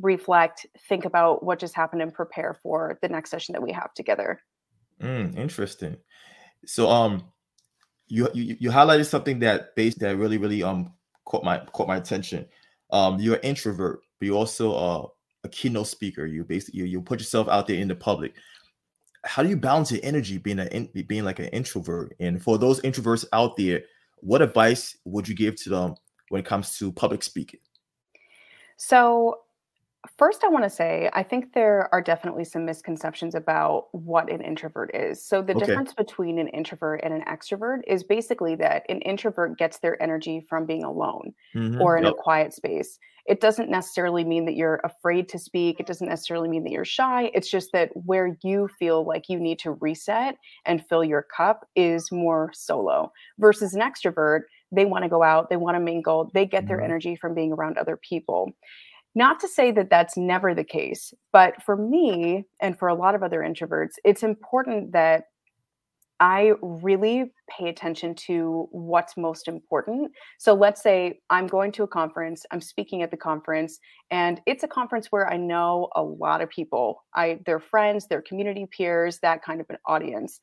reflect, 0.01 0.67
think 0.89 1.05
about 1.05 1.43
what 1.43 1.59
just 1.59 1.75
happened, 1.75 2.03
and 2.03 2.13
prepare 2.13 2.55
for 2.63 2.99
the 3.03 3.09
next 3.09 3.31
session 3.31 3.53
that 3.53 3.63
we 3.63 3.73
have 3.73 3.93
together. 3.95 4.41
Mm, 5.03 5.37
interesting. 5.37 5.97
So 6.67 6.89
um 6.89 7.25
you, 8.09 8.29
you 8.35 8.57
you 8.61 8.71
highlighted 8.71 9.07
something 9.07 9.39
that 9.39 9.75
base 9.77 9.95
that 9.97 10.17
really 10.17 10.37
really 10.37 10.63
um 10.63 10.93
caught 11.25 11.45
my 11.45 11.59
caught 11.73 11.89
my 11.89 11.97
attention. 11.97 12.47
Um, 12.91 13.21
you're 13.21 13.37
an 13.37 13.43
introvert, 13.43 14.01
but 14.19 14.27
you're 14.27 14.37
also 14.37 14.75
a, 14.75 15.07
a 15.45 15.49
keynote 15.49 15.87
speaker. 15.87 16.27
You 16.27 16.45
basically 16.45 16.81
you, 16.81 16.87
you 16.87 17.03
put 17.03 17.21
yourself 17.21 17.49
out 17.49 17.67
there 17.67 17.77
in 17.77 17.89
the 17.89 17.95
public. 17.95 18.35
How 19.25 19.43
do 19.43 19.49
you 19.49 19.57
balance 19.57 19.93
your 19.93 20.01
energy 20.03 20.39
being 20.39 20.59
a 20.59 21.03
being 21.03 21.25
like 21.25 21.39
an 21.39 21.47
introvert? 21.47 22.15
And 22.21 22.43
for 22.43 22.59
those 22.59 22.81
introverts 22.81 23.25
out 23.33 23.57
there, 23.57 23.83
what 24.21 24.43
advice 24.43 24.97
would 25.05 25.29
you 25.29 25.35
give 25.35 25.57
to 25.63 25.71
them 25.71 25.95
when 26.29 26.41
it 26.41 26.47
comes 26.47 26.79
to 26.79 26.93
public 26.93 27.23
speaking? 27.23 27.61
So 28.77 29.41
First, 30.17 30.45
I 30.45 30.49
want 30.49 30.65
to 30.65 30.71
say 30.71 31.11
I 31.13 31.23
think 31.23 31.53
there 31.53 31.93
are 31.93 32.01
definitely 32.01 32.45
some 32.45 32.65
misconceptions 32.65 33.35
about 33.35 33.89
what 33.93 34.31
an 34.33 34.41
introvert 34.41 34.95
is. 34.95 35.23
So, 35.23 35.43
the 35.43 35.55
okay. 35.55 35.67
difference 35.67 35.93
between 35.93 36.39
an 36.39 36.49
introvert 36.49 37.01
and 37.03 37.13
an 37.13 37.23
extrovert 37.29 37.81
is 37.87 38.03
basically 38.03 38.55
that 38.57 38.87
an 38.89 39.03
introvert 39.03 39.59
gets 39.59 39.79
their 39.79 40.03
energy 40.03 40.41
from 40.41 40.65
being 40.65 40.85
alone 40.85 41.35
mm-hmm. 41.55 41.83
or 41.83 41.99
in 41.99 42.05
yep. 42.05 42.15
a 42.15 42.17
quiet 42.17 42.55
space. 42.55 42.99
It 43.31 43.41
doesn't 43.41 43.71
necessarily 43.71 44.25
mean 44.25 44.45
that 44.47 44.57
you're 44.57 44.81
afraid 44.83 45.29
to 45.29 45.39
speak, 45.39 45.79
it 45.79 45.87
doesn't 45.87 46.09
necessarily 46.09 46.49
mean 46.49 46.65
that 46.65 46.73
you're 46.73 46.85
shy. 46.85 47.31
It's 47.33 47.49
just 47.49 47.71
that 47.73 47.91
where 47.95 48.37
you 48.43 48.69
feel 48.77 49.07
like 49.07 49.29
you 49.29 49.39
need 49.39 49.61
to 49.61 49.71
reset 49.75 50.35
and 50.67 50.85
fill 50.85 51.05
your 51.05 51.25
cup 51.37 51.65
is 51.77 52.11
more 52.11 52.51
solo 52.53 53.13
versus 53.39 53.73
an 53.73 53.83
extrovert. 53.83 54.41
They 54.73 54.85
want 54.85 55.05
to 55.05 55.09
go 55.09 55.23
out, 55.23 55.49
they 55.49 55.57
want 55.57 55.77
to 55.77 55.81
mingle, 55.81 56.29
they 56.35 56.45
get 56.45 56.63
mm-hmm. 56.63 56.69
their 56.69 56.81
energy 56.83 57.15
from 57.15 57.37
being 57.37 57.53
around 57.53 57.79
other 57.79 57.97
people. 57.97 58.51
Not 59.15 59.39
to 59.41 59.49
say 59.49 59.71
that 59.73 59.91
that's 59.91 60.17
never 60.17 60.53
the 60.53 60.65
case, 60.65 61.15
but 61.33 61.63
for 61.63 61.77
me 61.77 62.47
and 62.61 62.77
for 62.77 62.89
a 62.89 62.95
lot 62.97 63.15
of 63.15 63.23
other 63.23 63.43
introverts, 63.43 63.95
it's 64.05 64.25
important 64.25 64.91
that 64.91 65.27
I 66.21 66.53
really 66.61 67.33
pay 67.49 67.69
attention 67.69 68.15
to 68.27 68.69
what's 68.71 69.17
most 69.17 69.49
important. 69.49 70.13
So 70.39 70.53
let's 70.55 70.83
say 70.83 71.21
I'm 71.31 71.47
going 71.47 71.73
to 71.73 71.83
a 71.83 71.89
conference, 71.89 72.45
I'm 72.51 72.61
speaking 72.61 73.03
at 73.03 73.11
the 73.11 73.17
conference, 73.17 73.79
and 74.11 74.41
it's 74.47 74.63
a 74.63 74.69
conference 74.69 75.07
where 75.11 75.33
I 75.33 75.39
know 75.39 75.89
a 75.97 76.03
lot 76.03 76.43
of 76.43 76.51
people. 76.51 77.03
I 77.15 77.41
they're 77.47 77.59
friends, 77.59 78.07
they're 78.07 78.23
community 78.23 78.67
peers, 78.67 79.19
that 79.21 79.43
kind 79.43 79.61
of 79.61 79.67
an 79.71 79.79
audience 79.87 80.41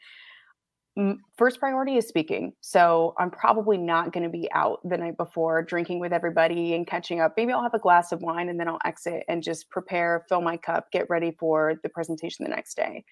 first 1.38 1.60
priority 1.60 1.98
is 1.98 2.07
speaking. 2.07 2.53
So 2.62 3.13
I'm 3.19 3.29
probably 3.29 3.77
not 3.77 4.12
going 4.13 4.24
to 4.24 4.29
be 4.29 4.50
out 4.51 4.79
the 4.84 4.98
night 4.98 5.17
before 5.17 5.62
drinking 5.62 6.00
with 6.00 6.12
everybody 6.12 6.74
and 6.74 6.88
catching 6.88 7.19
up. 7.19 7.34
Maybe 7.38 7.53
I'll 7.53 7.62
have 7.62 7.75
a 7.75 7.79
glass 7.79 8.12
of 8.12 8.22
wine 8.22 8.50
and 8.50 8.60
then 8.60 8.67
I'll 8.67 8.79
exit 8.84 9.24
and 9.27 9.43
just 9.43 9.69
prepare, 9.69 10.25
fill 10.27 10.41
my 10.41 10.57
cup, 10.57 10.91
get 10.91 11.07
ready 11.10 11.36
for 11.39 11.75
the 11.84 11.89
presentation 11.89 12.43
the 12.43 12.50
next 12.50 12.75
day. 12.75 13.03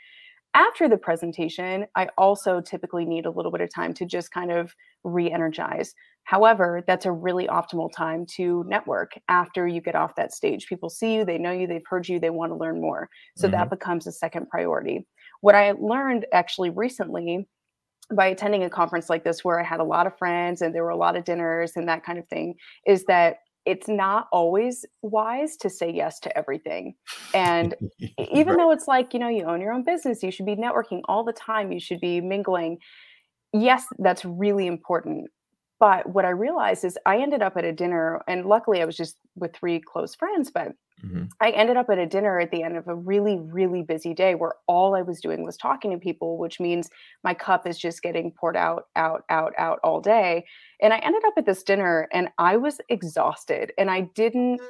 After 0.55 0.87
the 0.87 0.97
presentation, 0.97 1.85
I 1.95 2.07
also 2.17 2.61
typically 2.61 3.03
need 3.03 3.25
a 3.25 3.29
little 3.29 3.51
bit 3.51 3.59
of 3.59 3.73
time 3.73 3.93
to 3.95 4.05
just 4.05 4.31
kind 4.31 4.51
of 4.51 4.73
re 5.03 5.29
energize. 5.29 5.93
However, 6.23 6.81
that's 6.87 7.05
a 7.05 7.11
really 7.11 7.45
optimal 7.47 7.91
time 7.93 8.25
to 8.37 8.63
network 8.65 9.11
after 9.27 9.67
you 9.67 9.81
get 9.81 9.95
off 9.95 10.15
that 10.15 10.33
stage. 10.33 10.67
People 10.67 10.89
see 10.89 11.15
you, 11.15 11.25
they 11.25 11.37
know 11.37 11.51
you, 11.51 11.67
they've 11.67 11.85
heard 11.85 12.07
you, 12.07 12.21
they 12.21 12.29
want 12.29 12.53
to 12.53 12.55
learn 12.55 12.79
more. 12.79 13.09
So 13.35 13.47
mm-hmm. 13.47 13.57
that 13.57 13.69
becomes 13.69 14.07
a 14.07 14.13
second 14.13 14.49
priority. 14.49 15.05
What 15.41 15.55
I 15.55 15.73
learned 15.73 16.25
actually 16.31 16.69
recently 16.69 17.47
by 18.13 18.27
attending 18.27 18.63
a 18.63 18.69
conference 18.69 19.09
like 19.09 19.25
this 19.25 19.43
where 19.43 19.59
I 19.59 19.63
had 19.63 19.81
a 19.81 19.83
lot 19.83 20.07
of 20.07 20.17
friends 20.17 20.61
and 20.61 20.73
there 20.73 20.83
were 20.83 20.89
a 20.89 20.97
lot 20.97 21.17
of 21.17 21.25
dinners 21.25 21.73
and 21.75 21.89
that 21.89 22.05
kind 22.05 22.17
of 22.17 22.27
thing 22.29 22.55
is 22.87 23.03
that 23.05 23.39
it's 23.65 23.87
not 23.87 24.27
always 24.31 24.85
wise 25.01 25.57
to 25.57 25.69
say 25.69 25.91
yes 25.91 26.19
to 26.21 26.37
everything. 26.37 26.95
And 27.33 27.73
even 28.31 28.47
right. 28.47 28.57
though 28.57 28.71
it's 28.71 28.87
like, 28.87 29.13
you 29.13 29.19
know, 29.19 29.29
you 29.29 29.43
own 29.43 29.61
your 29.61 29.73
own 29.73 29.83
business, 29.83 30.23
you 30.23 30.31
should 30.31 30.45
be 30.45 30.55
networking 30.55 31.01
all 31.05 31.23
the 31.23 31.33
time, 31.33 31.71
you 31.71 31.79
should 31.79 31.99
be 31.99 32.21
mingling. 32.21 32.77
Yes, 33.53 33.85
that's 33.99 34.25
really 34.25 34.67
important. 34.67 35.29
But 35.79 36.07
what 36.09 36.25
I 36.25 36.29
realized 36.29 36.85
is 36.85 36.97
I 37.05 37.17
ended 37.17 37.41
up 37.41 37.57
at 37.57 37.65
a 37.65 37.73
dinner, 37.73 38.21
and 38.27 38.45
luckily 38.45 38.81
I 38.81 38.85
was 38.85 38.95
just 38.95 39.17
with 39.35 39.53
three 39.53 39.79
close 39.79 40.15
friends, 40.15 40.49
but 40.49 40.71
mm-hmm. 41.05 41.23
I 41.39 41.51
ended 41.51 41.77
up 41.77 41.89
at 41.89 41.97
a 41.97 42.05
dinner 42.05 42.39
at 42.39 42.51
the 42.51 42.63
end 42.63 42.77
of 42.77 42.87
a 42.87 42.95
really, 42.95 43.37
really 43.39 43.83
busy 43.83 44.13
day 44.13 44.35
where 44.35 44.53
all 44.67 44.95
I 44.95 45.01
was 45.01 45.21
doing 45.21 45.43
was 45.43 45.57
talking 45.57 45.91
to 45.91 45.97
people, 45.97 46.37
which 46.37 46.59
means 46.59 46.89
my 47.23 47.33
cup 47.33 47.67
is 47.67 47.77
just 47.77 48.01
getting 48.01 48.31
poured 48.31 48.57
out, 48.57 48.87
out, 48.95 49.23
out, 49.29 49.53
out 49.57 49.79
all 49.83 50.01
day. 50.01 50.45
And 50.81 50.93
I 50.93 50.97
ended 50.97 51.23
up 51.25 51.33
at 51.37 51.45
this 51.45 51.63
dinner 51.63 52.07
and 52.11 52.29
I 52.37 52.57
was 52.57 52.79
exhausted 52.89 53.71
and 53.77 53.89
I 53.89 54.01
didn't 54.15 54.61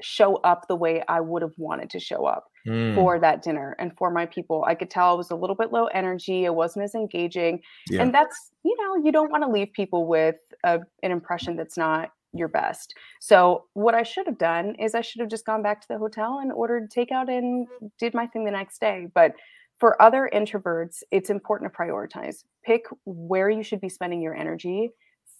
show 0.00 0.36
up 0.36 0.68
the 0.68 0.76
way 0.76 1.02
I 1.08 1.20
would 1.20 1.42
have 1.42 1.54
wanted 1.56 1.90
to 1.90 2.00
show 2.00 2.26
up 2.26 2.50
mm. 2.66 2.94
for 2.94 3.18
that 3.18 3.42
dinner 3.42 3.76
and 3.78 3.96
for 3.96 4.10
my 4.10 4.26
people. 4.26 4.64
I 4.66 4.74
could 4.74 4.90
tell 4.90 5.10
I 5.10 5.14
was 5.14 5.30
a 5.30 5.36
little 5.36 5.56
bit 5.56 5.72
low 5.72 5.86
energy. 5.86 6.44
It 6.44 6.54
wasn't 6.54 6.84
as 6.84 6.94
engaging. 6.94 7.60
Yeah. 7.88 8.02
And 8.02 8.14
that's, 8.14 8.50
you 8.64 8.76
know, 8.80 9.04
you 9.04 9.12
don't 9.12 9.30
want 9.30 9.44
to 9.44 9.50
leave 9.50 9.72
people 9.72 10.06
with 10.06 10.36
a, 10.64 10.80
an 11.02 11.12
impression 11.12 11.56
that's 11.56 11.76
not 11.76 12.10
your 12.34 12.48
best. 12.48 12.94
So 13.20 13.64
what 13.74 13.94
I 13.94 14.02
should 14.02 14.26
have 14.26 14.38
done 14.38 14.74
is 14.78 14.94
I 14.94 15.00
should 15.00 15.20
have 15.20 15.30
just 15.30 15.46
gone 15.46 15.62
back 15.62 15.80
to 15.82 15.88
the 15.88 15.98
hotel 15.98 16.40
and 16.42 16.52
ordered 16.52 16.90
takeout 16.90 17.28
and 17.28 17.66
did 17.98 18.14
my 18.14 18.26
thing 18.26 18.44
the 18.44 18.50
next 18.50 18.80
day. 18.80 19.06
But 19.14 19.34
for 19.78 20.00
other 20.00 20.28
introverts, 20.32 21.02
it's 21.10 21.30
important 21.30 21.72
to 21.72 21.78
prioritize. 21.78 22.44
Pick 22.64 22.86
where 23.04 23.50
you 23.50 23.62
should 23.62 23.80
be 23.80 23.88
spending 23.88 24.20
your 24.20 24.34
energy 24.34 24.90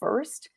first 0.01 0.51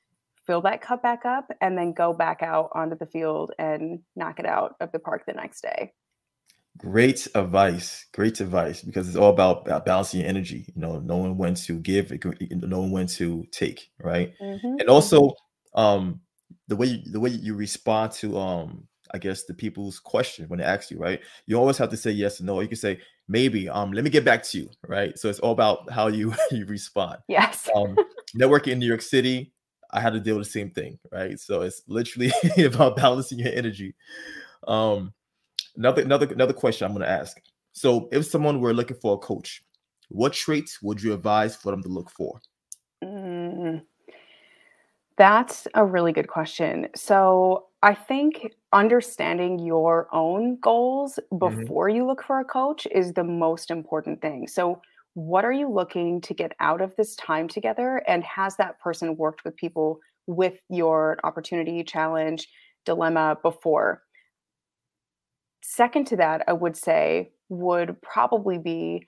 fill 0.47 0.61
that 0.61 0.81
cup 0.81 1.03
back 1.03 1.25
up 1.25 1.51
and 1.61 1.77
then 1.77 1.91
go 1.91 2.13
back 2.13 2.41
out 2.41 2.69
onto 2.73 2.97
the 2.97 3.05
field 3.05 3.51
and 3.59 3.99
knock 4.15 4.39
it 4.39 4.45
out 4.45 4.75
of 4.79 4.91
the 4.93 4.99
park 4.99 5.25
the 5.27 5.33
next 5.33 5.61
day. 5.61 5.91
Great 6.77 7.27
advice. 7.35 8.05
Great 8.13 8.39
advice 8.39 8.81
because 8.81 9.07
it's 9.07 9.17
all 9.17 9.31
about 9.31 9.65
balancing 9.85 10.21
your 10.21 10.29
energy, 10.29 10.65
you 10.73 10.81
know, 10.81 10.99
knowing 10.99 11.37
when 11.37 11.53
to 11.55 11.79
give, 11.79 12.13
knowing 12.51 12.91
when 12.91 13.07
to 13.07 13.45
take, 13.51 13.89
right? 13.99 14.33
Mm-hmm. 14.41 14.75
And 14.79 14.89
also 14.89 15.33
um 15.73 16.21
the 16.67 16.75
way 16.75 16.87
you, 16.87 17.11
the 17.11 17.19
way 17.19 17.29
you 17.29 17.55
respond 17.55 18.11
to 18.13 18.37
um 18.37 18.87
I 19.13 19.17
guess 19.17 19.45
the 19.45 19.53
people's 19.53 19.99
question 19.99 20.49
when 20.49 20.59
they 20.59 20.65
ask 20.65 20.91
you, 20.91 20.97
right? 20.97 21.21
You 21.45 21.57
always 21.57 21.77
have 21.77 21.89
to 21.89 21.97
say 21.97 22.11
yes 22.11 22.41
or 22.41 22.43
no. 22.43 22.59
You 22.59 22.67
can 22.67 22.77
say 22.77 22.99
maybe, 23.27 23.69
um, 23.69 23.91
let 23.91 24.03
me 24.03 24.09
get 24.09 24.25
back 24.25 24.43
to 24.43 24.57
you, 24.57 24.69
right? 24.87 25.17
So 25.17 25.29
it's 25.29 25.39
all 25.39 25.51
about 25.51 25.89
how 25.91 26.07
you 26.07 26.33
you 26.51 26.65
respond. 26.65 27.17
Yes. 27.27 27.69
um, 27.75 27.95
networking 28.37 28.73
in 28.73 28.79
New 28.79 28.87
York 28.87 29.01
City, 29.01 29.53
I 29.91 29.99
had 29.99 30.13
to 30.13 30.19
deal 30.19 30.37
with 30.37 30.47
the 30.47 30.51
same 30.51 30.71
thing, 30.71 30.99
right? 31.11 31.39
So 31.39 31.61
it's 31.61 31.83
literally 31.87 32.31
about 32.65 32.97
balancing 32.97 33.39
your 33.39 33.53
energy. 33.53 33.95
Um, 34.67 35.13
another 35.75 36.01
another 36.01 36.27
another 36.27 36.53
question 36.53 36.85
I'm 36.85 36.93
going 36.93 37.05
to 37.05 37.11
ask. 37.11 37.37
So 37.71 38.09
if 38.11 38.25
someone 38.25 38.59
were 38.59 38.73
looking 38.73 38.97
for 38.97 39.13
a 39.13 39.17
coach, 39.17 39.63
what 40.09 40.33
traits 40.33 40.81
would 40.81 41.01
you 41.01 41.13
advise 41.13 41.55
for 41.55 41.71
them 41.71 41.83
to 41.83 41.89
look 41.89 42.09
for? 42.09 42.39
Mm, 43.03 43.83
that's 45.17 45.67
a 45.73 45.85
really 45.85 46.11
good 46.11 46.27
question. 46.27 46.87
So 46.95 47.65
I 47.81 47.93
think 47.93 48.53
understanding 48.71 49.59
your 49.59 50.07
own 50.13 50.59
goals 50.59 51.19
mm-hmm. 51.31 51.37
before 51.37 51.87
mm-hmm. 51.87 51.97
you 51.97 52.07
look 52.07 52.23
for 52.23 52.39
a 52.39 52.45
coach 52.45 52.87
is 52.91 53.13
the 53.13 53.23
most 53.23 53.71
important 53.71 54.21
thing. 54.21 54.47
So 54.47 54.81
what 55.15 55.43
are 55.43 55.51
you 55.51 55.67
looking 55.67 56.21
to 56.21 56.33
get 56.33 56.53
out 56.59 56.81
of 56.81 56.95
this 56.95 57.15
time 57.15 57.47
together? 57.47 58.03
And 58.07 58.23
has 58.23 58.55
that 58.57 58.79
person 58.79 59.17
worked 59.17 59.43
with 59.43 59.55
people 59.55 59.99
with 60.27 60.59
your 60.69 61.17
opportunity, 61.23 61.83
challenge, 61.83 62.47
dilemma 62.85 63.37
before? 63.41 64.03
Second 65.63 66.05
to 66.07 66.17
that, 66.17 66.43
I 66.47 66.53
would 66.53 66.77
say 66.77 67.31
would 67.49 67.99
probably 68.01 68.59
be 68.59 69.07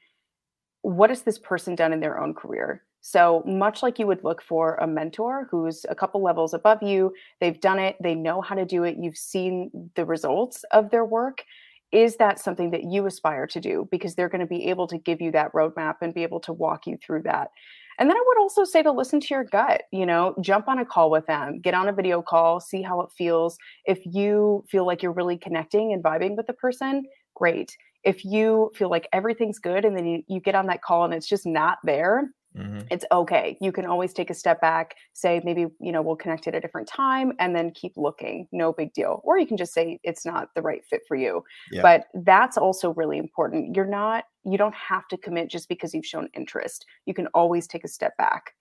what 0.81 1.09
has 1.09 1.21
this 1.21 1.37
person 1.37 1.75
done 1.75 1.93
in 1.93 1.99
their 1.99 2.19
own 2.19 2.33
career? 2.33 2.83
So, 3.01 3.43
much 3.45 3.81
like 3.81 3.97
you 3.97 4.07
would 4.07 4.23
look 4.23 4.41
for 4.41 4.75
a 4.75 4.87
mentor 4.87 5.47
who's 5.49 5.85
a 5.89 5.95
couple 5.95 6.21
levels 6.21 6.53
above 6.53 6.83
you, 6.83 7.13
they've 7.39 7.59
done 7.59 7.79
it, 7.79 7.95
they 8.01 8.15
know 8.15 8.41
how 8.41 8.55
to 8.55 8.65
do 8.65 8.83
it, 8.83 8.97
you've 8.99 9.17
seen 9.17 9.71
the 9.95 10.05
results 10.05 10.63
of 10.71 10.89
their 10.89 11.05
work. 11.05 11.43
Is 11.91 12.17
that 12.17 12.39
something 12.39 12.71
that 12.71 12.83
you 12.83 13.05
aspire 13.05 13.47
to 13.47 13.59
do? 13.59 13.87
Because 13.89 14.15
they're 14.15 14.29
going 14.29 14.41
to 14.41 14.47
be 14.47 14.67
able 14.69 14.87
to 14.87 14.97
give 14.97 15.21
you 15.21 15.31
that 15.31 15.53
roadmap 15.53 15.95
and 16.01 16.13
be 16.13 16.23
able 16.23 16.39
to 16.41 16.53
walk 16.53 16.85
you 16.85 16.97
through 16.97 17.23
that. 17.23 17.49
And 17.97 18.09
then 18.09 18.15
I 18.15 18.23
would 18.25 18.37
also 18.37 18.63
say 18.63 18.81
to 18.81 18.91
listen 18.91 19.19
to 19.19 19.27
your 19.33 19.43
gut, 19.43 19.83
you 19.91 20.05
know, 20.05 20.33
jump 20.39 20.69
on 20.69 20.79
a 20.79 20.85
call 20.85 21.09
with 21.11 21.25
them, 21.25 21.59
get 21.59 21.73
on 21.73 21.89
a 21.89 21.93
video 21.93 22.21
call, 22.21 22.61
see 22.61 22.81
how 22.81 23.01
it 23.01 23.09
feels. 23.17 23.57
If 23.85 23.99
you 24.05 24.63
feel 24.69 24.85
like 24.85 25.03
you're 25.03 25.11
really 25.11 25.37
connecting 25.37 25.91
and 25.91 26.01
vibing 26.01 26.37
with 26.37 26.47
the 26.47 26.53
person, 26.53 27.03
great. 27.35 27.75
If 28.05 28.23
you 28.23 28.71
feel 28.75 28.89
like 28.89 29.09
everything's 29.11 29.59
good 29.59 29.83
and 29.83 29.97
then 29.97 30.05
you, 30.05 30.23
you 30.27 30.39
get 30.39 30.55
on 30.55 30.67
that 30.67 30.81
call 30.81 31.03
and 31.03 31.13
it's 31.13 31.27
just 31.27 31.45
not 31.45 31.79
there, 31.83 32.29
Mm-hmm. 32.57 32.79
It's 32.89 33.05
okay. 33.11 33.57
You 33.61 33.71
can 33.71 33.85
always 33.85 34.11
take 34.11 34.29
a 34.29 34.33
step 34.33 34.59
back, 34.59 34.95
say 35.13 35.41
maybe, 35.43 35.67
you 35.79 35.91
know, 35.91 36.01
we'll 36.01 36.15
connect 36.15 36.47
at 36.47 36.55
a 36.55 36.59
different 36.59 36.87
time 36.87 37.33
and 37.39 37.55
then 37.55 37.71
keep 37.71 37.93
looking. 37.95 38.47
No 38.51 38.73
big 38.73 38.93
deal. 38.93 39.21
Or 39.23 39.37
you 39.37 39.45
can 39.45 39.57
just 39.57 39.73
say 39.73 39.99
it's 40.03 40.25
not 40.25 40.49
the 40.55 40.61
right 40.61 40.83
fit 40.89 41.01
for 41.07 41.15
you. 41.15 41.43
Yeah. 41.71 41.83
But 41.83 42.05
that's 42.25 42.57
also 42.57 42.93
really 42.93 43.17
important. 43.17 43.75
You're 43.75 43.85
not 43.85 44.25
you 44.45 44.57
don't 44.57 44.73
have 44.73 45.07
to 45.09 45.17
commit 45.17 45.49
just 45.49 45.69
because 45.69 45.93
you've 45.93 46.05
shown 46.05 46.29
interest. 46.33 46.85
You 47.05 47.13
can 47.13 47.27
always 47.27 47.67
take 47.67 47.83
a 47.83 47.89
step 47.89 48.17
back. 48.17 48.55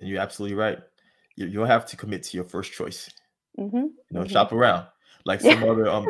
And 0.00 0.10
you're 0.10 0.20
absolutely 0.20 0.56
right. 0.56 0.78
You, 1.36 1.46
you'll 1.46 1.64
have 1.64 1.86
to 1.86 1.96
commit 1.96 2.24
to 2.24 2.36
your 2.36 2.44
first 2.44 2.72
choice. 2.72 3.08
Mm-hmm. 3.58 3.76
You 3.76 3.92
know, 4.10 4.20
mm-hmm. 4.20 4.32
shop 4.32 4.52
around 4.52 4.86
like 5.24 5.40
some 5.40 5.62
yeah. 5.62 5.70
other 5.70 5.88
um 5.88 6.06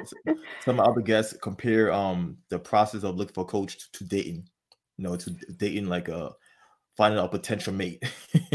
some 0.65 0.81
other 0.81 1.01
guests 1.01 1.37
compare 1.41 1.93
um 1.93 2.37
the 2.49 2.59
process 2.59 3.05
of 3.05 3.17
looking 3.17 3.35
for 3.35 3.45
a 3.45 3.47
coach 3.47 3.79
to, 3.79 3.99
to 3.99 4.05
dating 4.05 4.49
you 4.97 5.05
know 5.05 5.17
to 5.17 5.31
dating 5.57 5.87
like 5.87 6.09
a 6.09 6.33
finding 6.97 7.19
a 7.19 7.29
potential 7.29 7.73
mate. 7.73 8.03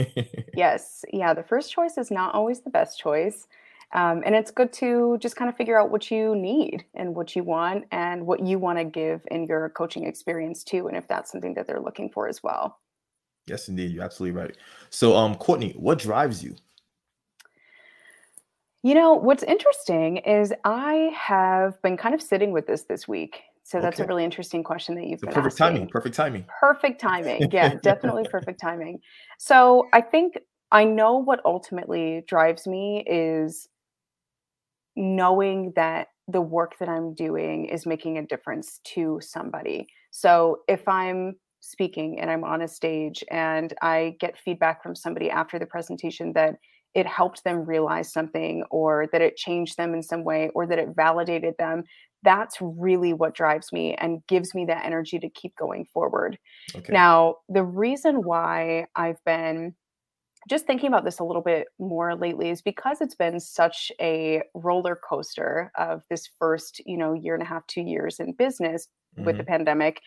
yes. 0.56 1.04
Yeah. 1.12 1.34
The 1.34 1.44
first 1.44 1.72
choice 1.72 1.98
is 1.98 2.12
not 2.12 2.34
always 2.34 2.62
the 2.62 2.70
best 2.70 3.00
choice. 3.00 3.48
Um, 3.92 4.22
and 4.26 4.36
it's 4.36 4.52
good 4.52 4.72
to 4.74 5.18
just 5.20 5.36
kind 5.36 5.50
of 5.50 5.58
figure 5.58 5.80
out 5.80 5.90
what 5.90 6.12
you 6.12 6.36
need 6.36 6.86
and 6.94 7.16
what 7.16 7.36
you 7.36 7.44
want 7.44 7.86
and 7.92 8.28
what 8.28 8.46
you 8.46 8.60
want 8.60 8.78
to 8.78 8.86
give 8.86 9.26
in 9.32 9.46
your 9.46 9.70
coaching 9.70 10.06
experience 10.06 10.64
too. 10.64 10.88
And 10.88 10.96
if 10.96 11.08
that's 11.08 11.32
something 11.32 11.56
that 11.56 11.66
they're 11.66 11.82
looking 11.82 12.10
for 12.10 12.28
as 12.28 12.44
well. 12.44 12.78
Yes, 13.48 13.68
indeed. 13.68 13.92
You're 13.92 14.04
absolutely 14.04 14.40
right. 14.40 14.56
So, 14.92 15.16
um, 15.16 15.34
Courtney, 15.36 15.74
what 15.76 15.98
drives 15.98 16.44
you? 16.44 16.56
You 18.82 18.94
know, 18.94 19.14
what's 19.14 19.44
interesting 19.44 20.18
is 20.18 20.54
I 20.64 21.12
have 21.16 21.82
been 21.82 21.98
kind 21.98 22.16
of 22.16 22.22
sitting 22.22 22.52
with 22.52 22.66
this 22.66 22.84
this 22.84 23.08
week 23.08 23.42
so 23.70 23.80
that's 23.80 24.00
okay. 24.00 24.06
a 24.06 24.08
really 24.08 24.24
interesting 24.24 24.64
question 24.64 24.96
that 24.96 25.06
you've 25.06 25.20
so 25.20 25.28
been 25.28 25.36
perfect 25.36 25.62
asking. 25.62 25.76
timing. 25.76 25.90
Perfect 25.90 26.16
timing. 26.16 26.46
Perfect 26.60 27.00
timing. 27.00 27.50
Yeah, 27.52 27.76
definitely 27.84 28.24
perfect 28.28 28.60
timing. 28.60 29.00
So 29.38 29.88
I 29.94 30.02
think 30.02 30.40
I 30.72 30.86
know 30.86 31.18
what 31.18 31.40
ultimately 31.46 32.24
drives 32.28 32.66
me 32.66 33.06
is 33.06 33.68
knowing 34.96 35.72
that 35.76 36.08
the 36.28 36.42
work 36.42 36.80
that 36.80 36.90
I'm 36.90 37.14
doing 37.14 37.66
is 37.66 37.86
making 37.86 38.18
a 38.18 38.26
difference 38.26 38.80
to 38.96 39.20
somebody. 39.22 39.86
So 40.10 40.62
if 40.68 40.88
I'm 40.88 41.36
speaking 41.60 42.20
and 42.20 42.32
I'm 42.32 42.44
on 42.44 42.64
a 42.64 42.68
stage 42.68 43.24
and 43.30 43.72
I 43.84 44.16
get 44.20 44.36
feedback 44.36 44.82
from 44.82 44.96
somebody 44.96 45.30
after 45.30 45.60
the 45.60 45.68
presentation 45.68 46.34
that 46.34 46.56
it 46.96 47.06
helped 47.06 47.44
them 47.44 47.66
realize 47.66 48.12
something 48.12 48.64
or 48.72 49.08
that 49.12 49.22
it 49.22 49.38
changed 49.38 49.78
them 49.78 49.94
in 49.94 50.02
some 50.02 50.24
way 50.24 50.50
or 50.56 50.66
that 50.66 50.80
it 50.80 50.90
validated 50.96 51.56
them 51.58 51.84
that's 52.24 52.58
really 52.60 53.14
what 53.14 53.34
drives 53.34 53.72
me 53.72 53.96
and 53.96 54.26
gives 54.28 54.54
me 54.54 54.66
that 54.66 54.86
energy 54.86 55.20
to 55.20 55.30
keep 55.30 55.56
going 55.56 55.86
forward. 55.86 56.38
Okay. 56.76 56.92
Now, 56.92 57.36
the 57.48 57.64
reason 57.64 58.24
why 58.24 58.88
I've 58.96 59.24
been 59.26 59.76
just 60.50 60.66
thinking 60.66 60.88
about 60.88 61.04
this 61.04 61.20
a 61.20 61.24
little 61.24 61.42
bit 61.42 61.68
more 61.80 62.16
lately 62.16 62.50
is 62.50 62.62
because 62.62 63.02
it's 63.02 63.16
been 63.16 63.40
such 63.40 63.92
a 64.00 64.42
roller 64.54 64.96
coaster 64.96 65.72
of 65.78 66.04
this 66.10 66.30
first, 66.40 66.82
you 66.86 66.98
know, 66.98 67.14
year 67.14 67.34
and 67.34 67.44
a 67.44 67.46
half, 67.46 67.66
two 67.68 67.82
years 67.82 68.20
in 68.20 68.34
business 68.34 68.88
mm-hmm. 69.16 69.26
with 69.26 69.38
the 69.38 69.44
mm-hmm. 69.44 69.52
pandemic. 69.52 70.02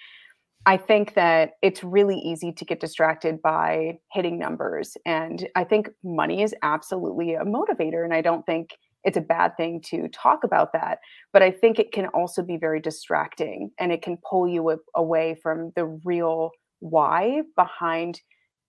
I 0.64 0.76
think 0.76 1.14
that 1.14 1.54
it's 1.60 1.82
really 1.82 2.18
easy 2.18 2.52
to 2.52 2.64
get 2.64 2.80
distracted 2.80 3.42
by 3.42 3.98
hitting 4.12 4.38
numbers. 4.38 4.96
And 5.04 5.48
I 5.56 5.64
think 5.64 5.90
money 6.04 6.42
is 6.42 6.54
absolutely 6.62 7.34
a 7.34 7.44
motivator. 7.44 8.04
And 8.04 8.14
I 8.14 8.20
don't 8.20 8.46
think 8.46 8.78
it's 9.04 9.16
a 9.16 9.22
bad 9.22 9.56
thing 9.56 9.80
to 9.86 10.08
talk 10.08 10.44
about 10.44 10.72
that. 10.72 10.98
But 11.32 11.42
I 11.42 11.50
think 11.50 11.78
it 11.78 11.92
can 11.92 12.06
also 12.08 12.42
be 12.42 12.56
very 12.56 12.80
distracting 12.80 13.72
and 13.80 13.90
it 13.90 14.02
can 14.02 14.18
pull 14.28 14.46
you 14.46 14.70
a- 14.70 14.76
away 14.94 15.36
from 15.42 15.72
the 15.74 15.86
real 16.04 16.50
why 16.78 17.42
behind 17.56 18.20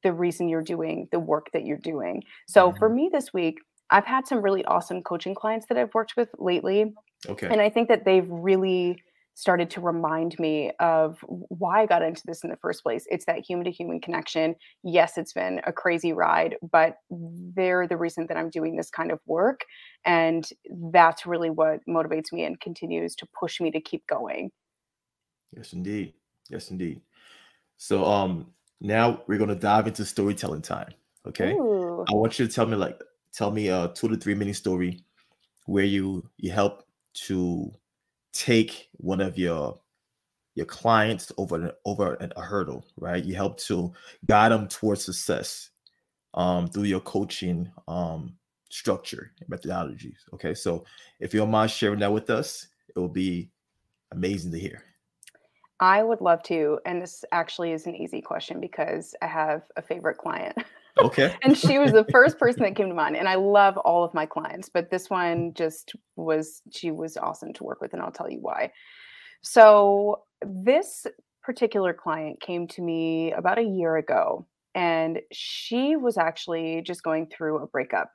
the 0.02 0.14
reason 0.14 0.50
you're 0.50 0.64
doing 0.64 1.08
the 1.12 1.20
work 1.20 1.48
that 1.54 1.66
you're 1.66 1.78
doing. 1.78 2.24
So 2.48 2.70
mm-hmm. 2.70 2.78
for 2.78 2.90
me 2.90 3.10
this 3.12 3.34
week, 3.34 3.60
I've 3.90 4.06
had 4.06 4.28
some 4.28 4.42
really 4.42 4.66
awesome 4.66 5.04
coaching 5.04 5.36
clients 5.36 5.68
that 5.68 5.78
I've 5.78 5.94
worked 5.94 6.14
with 6.18 6.30
lately. 6.40 6.94
Okay. 7.30 7.48
And 7.48 7.62
I 7.62 7.70
think 7.70 7.88
that 7.90 8.04
they've 8.06 8.28
really 8.28 9.02
started 9.36 9.70
to 9.72 9.82
remind 9.82 10.38
me 10.40 10.72
of 10.80 11.24
why 11.28 11.82
I 11.82 11.86
got 11.86 12.04
into 12.04 12.22
this 12.26 12.44
in 12.44 12.50
the 12.50 12.58
first 12.58 12.84
place. 12.84 13.08
It's 13.10 13.26
that 13.26 13.40
human 13.40 13.66
to 13.66 13.72
human 13.72 14.00
connection. 14.00 14.56
Yes, 14.84 15.18
it's 15.18 15.34
been 15.34 15.60
a 15.66 15.74
crazy 15.74 16.14
ride, 16.14 16.56
but 16.72 16.98
they're 17.10 17.88
the 17.88 17.98
reason 17.98 18.28
that 18.28 18.38
I'm 18.38 18.50
doing 18.50 18.76
this 18.76 18.90
kind 18.90 19.12
of 19.12 19.20
work. 19.26 19.62
And 20.06 20.48
that's 20.92 21.26
really 21.26 21.50
what 21.50 21.80
motivates 21.90 22.32
me 22.32 22.44
and 22.44 22.60
continues 22.60 23.16
to 23.16 23.28
push 23.40 23.60
me 23.60 23.72
to 23.72 23.82
keep 23.82 24.06
going. 24.08 24.52
Yes, 25.56 25.74
indeed. 25.74 26.14
Yes, 26.50 26.70
indeed. 26.72 27.02
So 27.78 28.06
um 28.06 28.54
now 28.82 29.24
we're 29.28 29.40
gonna 29.40 29.56
dive 29.56 29.88
into 29.88 30.06
storytelling 30.06 30.62
time. 30.62 30.94
Okay. 31.26 31.54
Ooh. 31.54 32.06
I 32.08 32.14
want 32.14 32.38
you 32.38 32.46
to 32.46 32.54
tell 32.54 32.66
me 32.66 32.76
like 32.76 33.02
tell 33.34 33.50
me 33.52 33.70
a 33.70 33.92
two 33.96 34.10
to 34.10 34.18
three 34.18 34.36
minute 34.36 34.56
story 34.56 35.04
where 35.66 35.86
you 35.86 36.30
you 36.38 36.52
help 36.52 36.84
to 37.26 37.72
take 38.34 38.90
one 38.94 39.22
of 39.22 39.38
your 39.38 39.80
your 40.56 40.66
clients 40.66 41.32
over 41.38 41.74
over 41.86 42.16
a 42.36 42.42
hurdle, 42.42 42.86
right? 42.98 43.24
You 43.24 43.36
help 43.36 43.58
to 43.62 43.92
guide 44.28 44.52
them 44.52 44.68
towards 44.68 45.04
success 45.04 45.70
um, 46.34 46.68
through 46.68 46.84
your 46.84 47.00
coaching 47.00 47.72
um, 47.88 48.36
structure 48.70 49.32
methodologies. 49.50 50.18
Okay, 50.34 50.54
so 50.54 50.84
if 51.20 51.34
you 51.34 51.40
don't 51.40 51.52
mind 51.52 51.72
sharing 51.72 52.00
that 52.00 52.12
with 52.12 52.30
us, 52.30 52.68
it 52.96 53.00
will 53.00 53.08
be 53.08 53.50
amazing 54.12 54.52
to 54.52 54.60
hear. 54.60 54.84
I 55.80 56.04
would 56.04 56.22
love 56.22 56.44
to, 56.44 56.80
and 56.86 57.02
this 57.02 57.26
actually 57.32 57.72
is 57.72 57.88
an 57.88 57.96
easy 57.96 58.22
question 58.22 58.60
because 58.60 59.16
I 59.22 59.28
have 59.28 59.64
a 59.76 59.82
favorite 59.82 60.18
client. 60.18 60.58
Okay. 61.00 61.36
and 61.44 61.58
she 61.58 61.80
was 61.80 61.92
the 61.92 62.06
first 62.12 62.38
person 62.38 62.64
that 62.64 62.76
came 62.76 62.90
to 62.90 62.96
mind. 62.96 63.16
And 63.16 63.28
I 63.28 63.36
love 63.36 63.78
all 63.78 64.04
of 64.04 64.14
my 64.14 64.26
clients, 64.26 64.70
but 64.70 64.92
this 64.92 65.10
one 65.10 65.54
just 65.54 65.94
was, 66.16 66.62
she 66.72 66.92
was 66.92 67.18
awesome 67.18 67.54
to 67.54 67.64
work 67.64 67.82
with. 67.82 67.94
And 67.94 68.02
I'll 68.02 68.12
tell 68.12 68.30
you 68.30 68.40
why. 68.40 68.72
So, 69.42 70.24
this 70.42 71.06
particular 71.42 71.94
client 71.94 72.42
came 72.42 72.68
to 72.70 72.82
me 72.82 73.34
about 73.34 73.60
a 73.60 73.64
year 73.64 73.98
ago, 73.98 74.48
and 74.74 75.20
she 75.32 75.96
was 75.96 76.18
actually 76.18 76.82
just 76.86 77.04
going 77.04 77.28
through 77.28 77.60
a 77.60 77.68
breakup. 77.68 78.10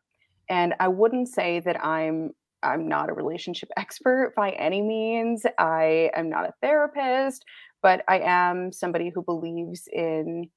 And 0.48 0.74
I 0.80 0.88
wouldn't 0.88 1.28
say 1.28 1.60
that 1.60 1.84
I'm 1.84 2.30
I'm 2.62 2.88
not 2.88 3.08
a 3.08 3.12
relationship 3.12 3.68
expert 3.76 4.32
by 4.36 4.50
any 4.50 4.82
means. 4.82 5.44
I 5.58 6.10
am 6.14 6.28
not 6.28 6.46
a 6.46 6.54
therapist, 6.62 7.44
but 7.82 8.02
I 8.08 8.20
am 8.20 8.72
somebody 8.72 9.10
who 9.14 9.22
believes 9.22 9.88
in 9.92 10.48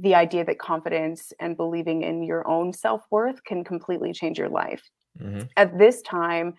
the 0.00 0.14
idea 0.14 0.44
that 0.44 0.58
confidence 0.58 1.32
and 1.40 1.56
believing 1.56 2.02
in 2.02 2.22
your 2.22 2.46
own 2.48 2.72
self-worth 2.72 3.44
can 3.44 3.64
completely 3.64 4.12
change 4.12 4.38
your 4.38 4.48
life. 4.48 4.82
Mm-hmm. 5.20 5.42
At 5.56 5.78
this 5.78 6.02
time, 6.02 6.54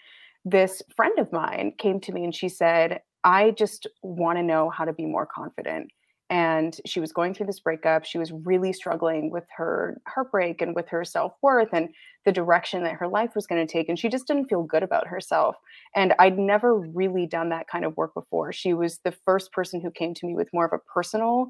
this 0.46 0.82
friend 0.96 1.18
of 1.20 1.32
mine 1.32 1.74
came 1.78 2.00
to 2.02 2.12
me 2.12 2.24
and 2.24 2.36
she 2.36 2.50
said, 2.50 3.02
I 3.24 3.52
just 3.52 3.88
want 4.02 4.38
to 4.38 4.44
know 4.44 4.70
how 4.70 4.86
to 4.86 4.94
be 4.94 5.06
more 5.06 5.26
confident. 5.26 5.92
And 6.32 6.80
she 6.86 7.00
was 7.00 7.12
going 7.12 7.34
through 7.34 7.48
this 7.48 7.60
breakup. 7.60 8.06
She 8.06 8.20
was 8.20 8.32
really 8.32 8.72
struggling 8.72 9.32
with 9.32 9.46
her 9.58 10.00
heartbreak 10.08 10.62
and 10.62 10.76
with 10.76 10.88
her 10.90 11.04
self 11.04 11.34
worth 11.42 11.70
and 11.74 11.90
the 12.24 12.32
direction 12.32 12.84
that 12.84 12.94
her 12.94 13.08
life 13.08 13.32
was 13.36 13.48
going 13.48 13.66
to 13.66 13.72
take. 13.72 13.90
And 13.90 13.98
she 13.98 14.10
just 14.10 14.28
didn't 14.28 14.46
feel 14.46 14.62
good 14.62 14.84
about 14.84 15.08
herself. 15.08 15.56
And 15.96 16.14
I'd 16.20 16.38
never 16.38 16.76
really 16.76 17.26
done 17.26 17.50
that 17.50 17.68
kind 17.68 17.84
of 17.84 17.98
work 17.98 18.14
before. 18.14 18.54
She 18.54 18.74
was 18.74 19.00
the 19.04 19.16
first 19.26 19.52
person 19.52 19.82
who 19.82 19.90
came 19.90 20.14
to 20.14 20.28
me 20.28 20.36
with 20.36 20.54
more 20.54 20.66
of 20.66 20.74
a 20.74 20.94
personal 20.94 21.48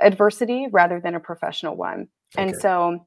adversity 0.00 0.66
rather 0.70 1.00
than 1.00 1.14
a 1.14 1.20
professional 1.20 1.76
one. 1.76 2.08
Okay. 2.36 2.48
And 2.48 2.56
so 2.56 3.06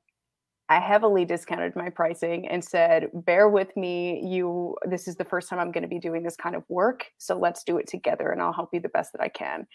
I 0.70 0.80
heavily 0.80 1.24
discounted 1.24 1.76
my 1.76 1.90
pricing 1.90 2.48
and 2.48 2.64
said, 2.64 3.10
"Bear 3.14 3.48
with 3.50 3.76
me. 3.78 4.22
You 4.26 4.76
this 4.86 5.08
is 5.08 5.16
the 5.16 5.26
first 5.26 5.50
time 5.50 5.60
I'm 5.60 5.72
going 5.72 5.84
to 5.84 5.88
be 5.88 6.00
doing 6.00 6.24
this 6.24 6.36
kind 6.36 6.56
of 6.56 6.64
work, 6.70 7.06
so 7.18 7.38
let's 7.38 7.64
do 7.64 7.78
it 7.78 7.88
together 7.88 8.32
and 8.32 8.42
I'll 8.42 8.54
help 8.54 8.70
you 8.74 8.82
the 8.82 8.90
best 8.90 9.14
that 9.14 9.22
I 9.22 9.30
can." 9.30 9.68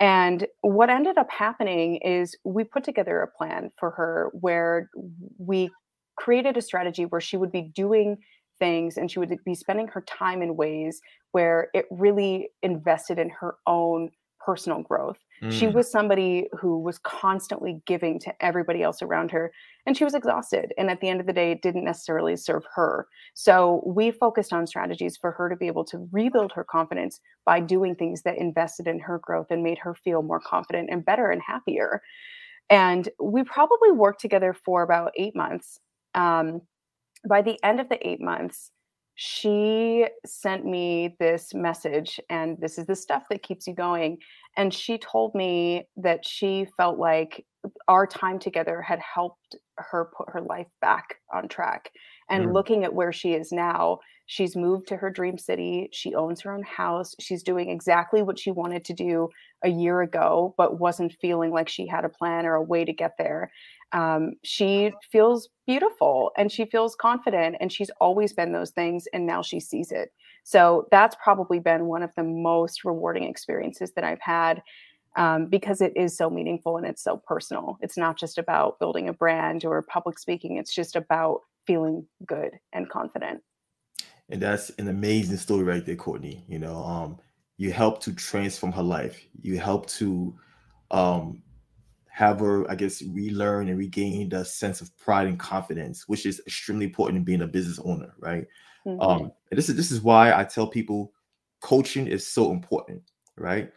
And 0.00 0.46
what 0.60 0.90
ended 0.90 1.18
up 1.18 1.30
happening 1.30 1.96
is 1.96 2.36
we 2.44 2.62
put 2.62 2.84
together 2.84 3.20
a 3.20 3.26
plan 3.26 3.70
for 3.76 3.90
her 3.90 4.30
where 4.32 4.88
we 5.38 5.70
created 6.16 6.56
a 6.56 6.62
strategy 6.62 7.04
where 7.04 7.20
she 7.20 7.36
would 7.36 7.50
be 7.50 7.62
doing 7.74 8.18
things 8.58 8.96
and 8.96 9.10
she 9.10 9.18
would 9.18 9.36
be 9.44 9.54
spending 9.54 9.88
her 9.88 10.02
time 10.02 10.42
in 10.42 10.56
ways 10.56 11.00
where 11.32 11.68
it 11.74 11.86
really 11.90 12.50
invested 12.62 13.18
in 13.18 13.30
her 13.30 13.56
own 13.66 14.10
personal 14.48 14.80
growth. 14.80 15.18
Mm. 15.42 15.52
She 15.52 15.66
was 15.66 15.90
somebody 15.90 16.48
who 16.58 16.78
was 16.78 16.96
constantly 17.00 17.82
giving 17.86 18.18
to 18.20 18.32
everybody 18.40 18.82
else 18.82 19.02
around 19.02 19.30
her, 19.30 19.52
and 19.84 19.94
she 19.94 20.04
was 20.04 20.14
exhausted. 20.14 20.72
And 20.78 20.88
at 20.88 21.02
the 21.02 21.08
end 21.10 21.20
of 21.20 21.26
the 21.26 21.34
day, 21.34 21.50
it 21.52 21.60
didn't 21.60 21.84
necessarily 21.84 22.34
serve 22.34 22.64
her. 22.74 23.06
So 23.34 23.82
we 23.84 24.10
focused 24.10 24.54
on 24.54 24.66
strategies 24.66 25.18
for 25.18 25.32
her 25.32 25.50
to 25.50 25.56
be 25.56 25.66
able 25.66 25.84
to 25.84 26.08
rebuild 26.12 26.52
her 26.52 26.64
confidence 26.64 27.20
by 27.44 27.60
doing 27.60 27.94
things 27.94 28.22
that 28.22 28.38
invested 28.38 28.86
in 28.88 29.00
her 29.00 29.18
growth 29.18 29.48
and 29.50 29.62
made 29.62 29.76
her 29.80 29.94
feel 29.94 30.22
more 30.22 30.40
confident 30.40 30.88
and 30.90 31.04
better 31.04 31.30
and 31.30 31.42
happier. 31.46 32.00
And 32.70 33.06
we 33.22 33.44
probably 33.44 33.90
worked 33.90 34.22
together 34.22 34.56
for 34.64 34.82
about 34.82 35.12
eight 35.14 35.36
months. 35.36 35.78
Um, 36.14 36.62
by 37.28 37.42
the 37.42 37.58
end 37.62 37.80
of 37.80 37.90
the 37.90 38.00
eight 38.08 38.22
months, 38.22 38.70
she 39.20 40.06
sent 40.24 40.64
me 40.64 41.16
this 41.18 41.52
message, 41.52 42.20
and 42.30 42.56
this 42.60 42.78
is 42.78 42.86
the 42.86 42.94
stuff 42.94 43.24
that 43.30 43.42
keeps 43.42 43.66
you 43.66 43.74
going. 43.74 44.18
And 44.56 44.72
she 44.72 44.96
told 44.96 45.34
me 45.34 45.88
that 45.96 46.24
she 46.24 46.68
felt 46.76 47.00
like 47.00 47.44
our 47.88 48.06
time 48.06 48.38
together 48.38 48.80
had 48.80 49.00
helped 49.00 49.56
her 49.76 50.12
put 50.16 50.30
her 50.30 50.40
life 50.42 50.68
back 50.80 51.16
on 51.34 51.48
track. 51.48 51.90
And 52.30 52.46
mm. 52.46 52.54
looking 52.54 52.84
at 52.84 52.94
where 52.94 53.12
she 53.12 53.32
is 53.32 53.50
now, 53.50 53.98
she's 54.26 54.54
moved 54.54 54.86
to 54.86 54.96
her 54.96 55.10
dream 55.10 55.36
city. 55.36 55.88
She 55.92 56.14
owns 56.14 56.42
her 56.42 56.52
own 56.52 56.62
house. 56.62 57.16
She's 57.18 57.42
doing 57.42 57.70
exactly 57.70 58.22
what 58.22 58.38
she 58.38 58.52
wanted 58.52 58.84
to 58.84 58.92
do 58.92 59.30
a 59.64 59.68
year 59.68 60.00
ago, 60.00 60.54
but 60.56 60.78
wasn't 60.78 61.16
feeling 61.20 61.50
like 61.50 61.68
she 61.68 61.88
had 61.88 62.04
a 62.04 62.08
plan 62.08 62.46
or 62.46 62.54
a 62.54 62.62
way 62.62 62.84
to 62.84 62.92
get 62.92 63.14
there 63.18 63.50
um, 63.92 64.32
she 64.42 64.92
feels 65.10 65.48
beautiful 65.66 66.32
and 66.36 66.50
she 66.52 66.64
feels 66.64 66.94
confident 66.94 67.56
and 67.60 67.72
she's 67.72 67.90
always 68.00 68.32
been 68.32 68.52
those 68.52 68.70
things 68.70 69.06
and 69.12 69.26
now 69.26 69.42
she 69.42 69.60
sees 69.60 69.92
it. 69.92 70.12
So 70.44 70.86
that's 70.90 71.16
probably 71.22 71.58
been 71.58 71.86
one 71.86 72.02
of 72.02 72.10
the 72.16 72.22
most 72.22 72.84
rewarding 72.84 73.24
experiences 73.24 73.92
that 73.92 74.04
i've 74.04 74.20
had 74.20 74.62
um, 75.16 75.46
because 75.46 75.80
it 75.80 75.92
is 75.96 76.16
so 76.16 76.30
meaningful 76.30 76.76
and 76.76 76.86
it's 76.86 77.02
so 77.02 77.20
personal. 77.26 77.78
It's 77.80 77.96
not 77.96 78.16
just 78.16 78.38
about 78.38 78.78
building 78.78 79.08
a 79.08 79.12
brand 79.12 79.64
or 79.64 79.82
public 79.82 80.18
speaking 80.18 80.56
it's 80.56 80.74
just 80.74 80.96
about 80.96 81.40
feeling 81.66 82.06
good 82.26 82.52
and 82.72 82.88
confident. 82.88 83.42
And 84.30 84.40
that's 84.42 84.70
an 84.70 84.88
amazing 84.88 85.38
story 85.38 85.64
right 85.64 85.84
there 85.84 85.96
courtney 85.96 86.44
you 86.48 86.58
know 86.58 86.76
um, 86.76 87.18
you 87.58 87.72
helped 87.72 88.02
to 88.04 88.14
transform 88.14 88.72
her 88.72 88.82
life. 88.82 89.26
You 89.42 89.58
helped 89.58 89.90
to 89.96 90.34
um, 90.92 91.42
have 92.18 92.40
her, 92.40 92.68
I 92.68 92.74
guess, 92.74 93.00
relearn 93.00 93.68
and 93.68 93.78
regain 93.78 94.28
the 94.28 94.44
sense 94.44 94.80
of 94.80 94.96
pride 94.98 95.28
and 95.28 95.38
confidence, 95.38 96.08
which 96.08 96.26
is 96.26 96.42
extremely 96.48 96.84
important 96.86 97.18
in 97.18 97.22
being 97.22 97.42
a 97.42 97.46
business 97.46 97.78
owner, 97.84 98.12
right? 98.18 98.44
Mm-hmm. 98.84 99.00
Um, 99.00 99.20
and 99.50 99.56
this 99.56 99.68
is 99.68 99.76
this 99.76 99.92
is 99.92 100.02
why 100.02 100.32
I 100.32 100.42
tell 100.42 100.66
people 100.66 101.12
coaching 101.60 102.08
is 102.08 102.26
so 102.26 102.50
important, 102.50 103.02
right? 103.36 103.70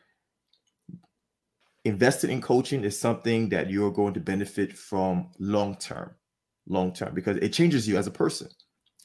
Invested 1.86 2.32
in 2.32 2.42
coaching 2.42 2.84
is 2.84 3.00
something 3.00 3.48
that 3.50 3.70
you're 3.70 3.92
going 3.92 4.16
to 4.16 4.20
benefit 4.20 4.76
from 4.76 5.30
long 5.38 5.76
term, 5.76 6.10
long 6.68 6.92
term, 6.94 7.14
because 7.14 7.38
it 7.38 7.54
changes 7.54 7.88
you 7.88 7.96
as 7.96 8.08
a 8.08 8.12
person. 8.12 8.50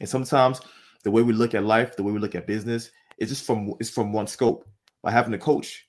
And 0.00 0.08
sometimes 0.08 0.62
the 1.04 1.10
way 1.10 1.20
we 1.20 1.34
look 1.34 1.54
at 1.54 1.62
life, 1.62 1.94
the 1.94 2.02
way 2.02 2.12
we 2.12 2.20
look 2.20 2.34
at 2.34 2.46
business, 2.46 2.90
is 3.18 3.28
just 3.28 3.44
from 3.44 3.74
it's 3.80 3.90
from 3.90 4.14
one 4.14 4.28
scope. 4.28 4.66
By 5.02 5.10
having 5.10 5.34
a 5.34 5.38
coach, 5.38 5.85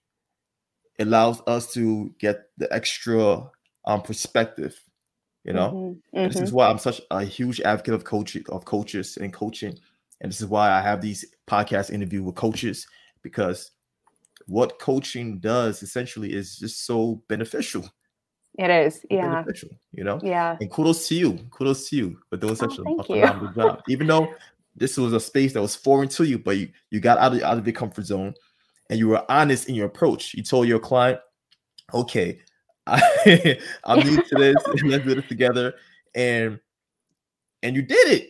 allows 0.99 1.41
us 1.47 1.73
to 1.73 2.13
get 2.19 2.49
the 2.57 2.71
extra 2.73 3.43
um, 3.85 4.01
perspective 4.01 4.79
you 5.47 5.53
know 5.53 5.69
mm-hmm. 5.69 6.17
Mm-hmm. 6.17 6.27
this 6.27 6.35
is 6.35 6.49
mm-hmm. 6.49 6.57
why 6.57 6.67
i'm 6.67 6.77
such 6.77 7.01
a 7.09 7.23
huge 7.23 7.61
advocate 7.61 7.93
of 7.93 8.03
coaching 8.03 8.43
of 8.49 8.65
coaches 8.65 9.17
and 9.17 9.33
coaching 9.33 9.77
and 10.21 10.31
this 10.31 10.41
is 10.41 10.47
why 10.47 10.69
i 10.69 10.81
have 10.81 11.01
these 11.01 11.25
podcast 11.47 11.89
interview 11.89 12.21
with 12.21 12.35
coaches 12.35 12.85
because 13.23 13.71
what 14.45 14.79
coaching 14.79 15.39
does 15.39 15.81
essentially 15.81 16.33
is 16.33 16.57
just 16.57 16.85
so 16.85 17.21
beneficial 17.27 17.89
it 18.59 18.69
is 18.69 19.05
yeah 19.09 19.43
you 19.93 20.03
know 20.03 20.19
yeah 20.21 20.57
and 20.59 20.69
kudos 20.71 21.07
to 21.07 21.15
you 21.15 21.39
kudos 21.51 21.89
to 21.89 21.95
you 21.95 22.19
for 22.29 22.37
doing 22.37 22.55
such 22.55 22.77
oh, 22.85 22.97
a, 22.99 23.03
phenomenal 23.03 23.53
job 23.53 23.81
even 23.87 24.07
though 24.07 24.27
this 24.75 24.97
was 24.97 25.13
a 25.13 25.19
space 25.19 25.53
that 25.53 25.61
was 25.61 25.75
foreign 25.75 26.09
to 26.09 26.23
you 26.23 26.37
but 26.37 26.57
you, 26.57 26.69
you 26.91 26.99
got 26.99 27.17
out 27.17 27.33
of, 27.33 27.41
out 27.41 27.57
of 27.57 27.63
the 27.63 27.71
comfort 27.71 28.05
zone 28.05 28.33
and 28.89 28.99
you 28.99 29.07
were 29.09 29.25
honest 29.29 29.69
in 29.69 29.75
your 29.75 29.87
approach. 29.87 30.33
You 30.33 30.43
told 30.43 30.67
your 30.67 30.79
client, 30.79 31.19
okay, 31.93 32.39
I, 32.85 33.59
I'm 33.83 33.99
new 33.99 34.21
to 34.21 34.35
this, 34.35 34.55
let's 34.83 35.05
do 35.05 35.15
this 35.15 35.27
together. 35.27 35.73
And 36.15 36.59
and 37.63 37.75
you 37.75 37.81
did 37.81 38.09
it. 38.09 38.29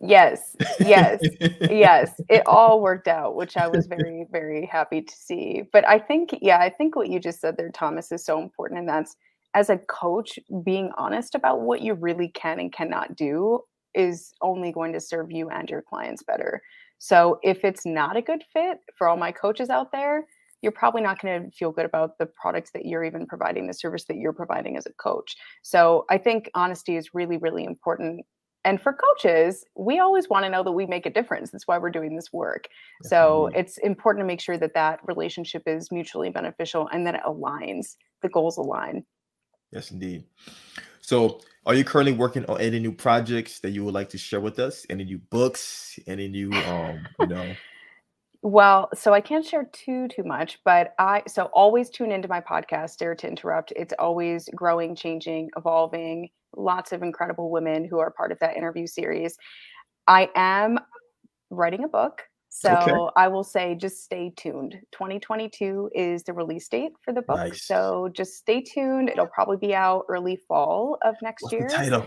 Yes, 0.00 0.56
yes, 0.78 1.20
yes. 1.60 2.20
It 2.28 2.46
all 2.46 2.80
worked 2.80 3.08
out, 3.08 3.34
which 3.34 3.56
I 3.56 3.66
was 3.66 3.86
very, 3.86 4.26
very 4.30 4.64
happy 4.66 5.02
to 5.02 5.12
see. 5.12 5.62
But 5.72 5.86
I 5.88 5.98
think, 5.98 6.38
yeah, 6.40 6.58
I 6.58 6.70
think 6.70 6.94
what 6.94 7.08
you 7.08 7.18
just 7.18 7.40
said 7.40 7.56
there, 7.56 7.70
Thomas, 7.70 8.12
is 8.12 8.24
so 8.24 8.40
important. 8.40 8.80
And 8.80 8.88
that's 8.88 9.16
as 9.54 9.68
a 9.68 9.78
coach, 9.78 10.38
being 10.62 10.92
honest 10.96 11.34
about 11.34 11.62
what 11.62 11.80
you 11.80 11.94
really 11.94 12.28
can 12.28 12.60
and 12.60 12.72
cannot 12.72 13.16
do 13.16 13.60
is 13.94 14.32
only 14.40 14.70
going 14.70 14.92
to 14.92 15.00
serve 15.00 15.32
you 15.32 15.48
and 15.50 15.68
your 15.68 15.82
clients 15.82 16.22
better. 16.22 16.62
So 17.02 17.40
if 17.42 17.64
it's 17.64 17.86
not 17.86 18.16
a 18.18 18.22
good 18.22 18.44
fit 18.52 18.78
for 18.96 19.08
all 19.08 19.16
my 19.16 19.32
coaches 19.32 19.70
out 19.70 19.90
there, 19.90 20.26
you're 20.60 20.70
probably 20.70 21.00
not 21.00 21.20
going 21.20 21.42
to 21.42 21.50
feel 21.50 21.72
good 21.72 21.86
about 21.86 22.18
the 22.18 22.26
products 22.26 22.72
that 22.72 22.84
you're 22.84 23.04
even 23.04 23.26
providing, 23.26 23.66
the 23.66 23.72
service 23.72 24.04
that 24.04 24.18
you're 24.18 24.34
providing 24.34 24.76
as 24.76 24.84
a 24.84 24.92
coach. 24.92 25.34
So 25.62 26.04
I 26.10 26.18
think 26.18 26.50
honesty 26.54 26.96
is 26.96 27.14
really, 27.14 27.38
really 27.38 27.64
important. 27.64 28.26
And 28.66 28.78
for 28.78 28.92
coaches, 28.92 29.64
we 29.74 29.98
always 29.98 30.28
want 30.28 30.44
to 30.44 30.50
know 30.50 30.62
that 30.62 30.72
we 30.72 30.84
make 30.84 31.06
a 31.06 31.10
difference. 31.10 31.50
That's 31.50 31.66
why 31.66 31.78
we're 31.78 31.88
doing 31.88 32.14
this 32.14 32.30
work. 32.30 32.68
So 33.04 33.46
it's 33.54 33.78
important 33.78 34.22
to 34.22 34.26
make 34.26 34.42
sure 34.42 34.58
that 34.58 34.74
that 34.74 35.00
relationship 35.08 35.62
is 35.66 35.90
mutually 35.90 36.28
beneficial 36.28 36.86
and 36.92 37.06
that 37.06 37.14
it 37.14 37.22
aligns, 37.26 37.96
the 38.20 38.28
goals 38.28 38.58
align. 38.58 39.06
Yes, 39.72 39.90
indeed. 39.90 40.24
So, 41.10 41.40
are 41.66 41.74
you 41.74 41.82
currently 41.82 42.12
working 42.12 42.46
on 42.46 42.60
any 42.60 42.78
new 42.78 42.92
projects 42.92 43.58
that 43.62 43.70
you 43.70 43.84
would 43.84 43.94
like 43.94 44.10
to 44.10 44.16
share 44.16 44.38
with 44.38 44.60
us? 44.60 44.86
Any 44.88 45.02
new 45.02 45.18
books? 45.18 45.98
Any 46.06 46.28
new, 46.28 46.52
um, 46.52 47.04
you 47.18 47.26
know? 47.26 47.52
Well, 48.42 48.88
so 48.94 49.12
I 49.12 49.20
can't 49.20 49.44
share 49.44 49.68
too 49.72 50.06
too 50.06 50.22
much, 50.22 50.60
but 50.64 50.94
I 51.00 51.24
so 51.26 51.46
always 51.52 51.90
tune 51.90 52.12
into 52.12 52.28
my 52.28 52.40
podcast, 52.40 52.98
Dare 52.98 53.16
to 53.16 53.26
Interrupt. 53.26 53.72
It's 53.74 53.92
always 53.98 54.48
growing, 54.54 54.94
changing, 54.94 55.50
evolving. 55.56 56.28
Lots 56.56 56.92
of 56.92 57.02
incredible 57.02 57.50
women 57.50 57.84
who 57.84 57.98
are 57.98 58.12
part 58.12 58.30
of 58.30 58.38
that 58.38 58.56
interview 58.56 58.86
series. 58.86 59.36
I 60.06 60.30
am 60.36 60.78
writing 61.50 61.82
a 61.82 61.88
book 61.88 62.22
so 62.52 62.76
okay. 62.76 63.12
I 63.14 63.28
will 63.28 63.44
say 63.44 63.76
just 63.76 64.02
stay 64.02 64.32
tuned. 64.36 64.74
2022 64.90 65.90
is 65.94 66.24
the 66.24 66.32
release 66.32 66.66
date 66.66 66.90
for 67.00 67.14
the 67.14 67.22
book. 67.22 67.36
Nice. 67.36 67.64
So 67.64 68.10
just 68.12 68.34
stay 68.34 68.60
tuned. 68.60 69.08
It'll 69.08 69.28
probably 69.28 69.56
be 69.56 69.72
out 69.72 70.04
early 70.08 70.34
fall 70.48 70.98
of 71.02 71.14
next 71.22 71.44
What's 71.44 71.52
year. 71.52 71.68
title? 71.68 72.04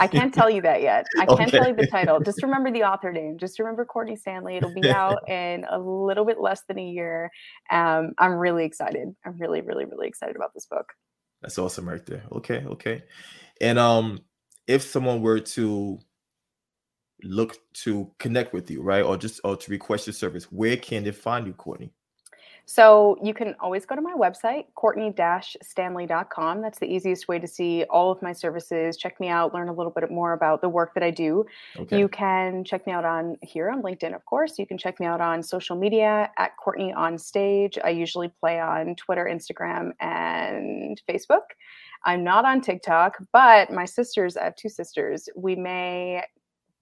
I 0.00 0.08
can't 0.08 0.34
tell 0.34 0.50
you 0.50 0.62
that 0.62 0.82
yet. 0.82 1.06
I 1.16 1.26
can't 1.36 1.48
tell 1.48 1.68
you 1.68 1.76
the 1.76 1.86
title. 1.86 2.18
Just 2.18 2.42
remember 2.42 2.72
the 2.72 2.82
author 2.82 3.12
name. 3.12 3.38
Just 3.38 3.60
remember 3.60 3.84
Courtney 3.84 4.16
Stanley. 4.16 4.56
It'll 4.56 4.74
be 4.74 4.90
out 4.90 5.18
in 5.28 5.64
a 5.70 5.78
little 5.78 6.24
bit 6.24 6.40
less 6.40 6.62
than 6.66 6.80
a 6.80 6.84
year. 6.84 7.30
Um, 7.70 8.14
I'm 8.18 8.32
really 8.32 8.64
excited. 8.64 9.14
I'm 9.24 9.38
really, 9.38 9.60
really, 9.60 9.84
really 9.84 10.08
excited 10.08 10.34
about 10.34 10.54
this 10.54 10.66
book. 10.66 10.92
That's 11.40 11.58
awesome 11.58 11.88
right 11.88 12.04
there. 12.04 12.24
Okay, 12.32 12.64
okay. 12.66 13.04
And 13.60 13.78
um 13.78 14.24
if 14.66 14.82
someone 14.82 15.22
were 15.22 15.40
to 15.40 15.98
look 17.22 17.58
to 17.74 18.10
connect 18.18 18.52
with 18.52 18.70
you, 18.70 18.82
right? 18.82 19.02
Or 19.02 19.16
just 19.16 19.40
or 19.44 19.56
to 19.56 19.70
request 19.70 20.06
your 20.06 20.14
service, 20.14 20.44
where 20.44 20.76
can 20.76 21.04
they 21.04 21.12
find 21.12 21.46
you, 21.46 21.52
Courtney? 21.52 21.92
So 22.64 23.18
you 23.22 23.34
can 23.34 23.56
always 23.60 23.84
go 23.84 23.96
to 23.96 24.00
my 24.00 24.14
website, 24.14 24.66
courtney-stanley.com. 24.76 26.62
That's 26.62 26.78
the 26.78 26.86
easiest 26.86 27.26
way 27.26 27.40
to 27.40 27.46
see 27.46 27.84
all 27.90 28.12
of 28.12 28.22
my 28.22 28.32
services, 28.32 28.96
check 28.96 29.18
me 29.18 29.28
out, 29.28 29.52
learn 29.52 29.68
a 29.68 29.72
little 29.72 29.90
bit 29.90 30.08
more 30.10 30.32
about 30.32 30.60
the 30.62 30.68
work 30.68 30.94
that 30.94 31.02
I 31.02 31.10
do. 31.10 31.44
Okay. 31.76 31.98
You 31.98 32.08
can 32.08 32.62
check 32.62 32.86
me 32.86 32.92
out 32.92 33.04
on 33.04 33.36
here 33.42 33.68
on 33.68 33.82
LinkedIn, 33.82 34.14
of 34.14 34.24
course. 34.26 34.60
You 34.60 34.66
can 34.66 34.78
check 34.78 35.00
me 35.00 35.06
out 35.06 35.20
on 35.20 35.42
social 35.42 35.74
media 35.76 36.30
at 36.38 36.56
Courtney 36.56 36.92
on 36.92 37.18
Stage. 37.18 37.78
I 37.82 37.90
usually 37.90 38.28
play 38.28 38.60
on 38.60 38.94
Twitter, 38.94 39.28
Instagram, 39.30 39.90
and 39.98 41.02
Facebook. 41.08 41.56
I'm 42.04 42.22
not 42.22 42.44
on 42.44 42.60
TikTok, 42.60 43.18
but 43.32 43.72
my 43.72 43.84
sisters, 43.84 44.36
I 44.36 44.44
have 44.44 44.56
two 44.56 44.68
sisters. 44.68 45.28
We 45.34 45.56
may 45.56 46.22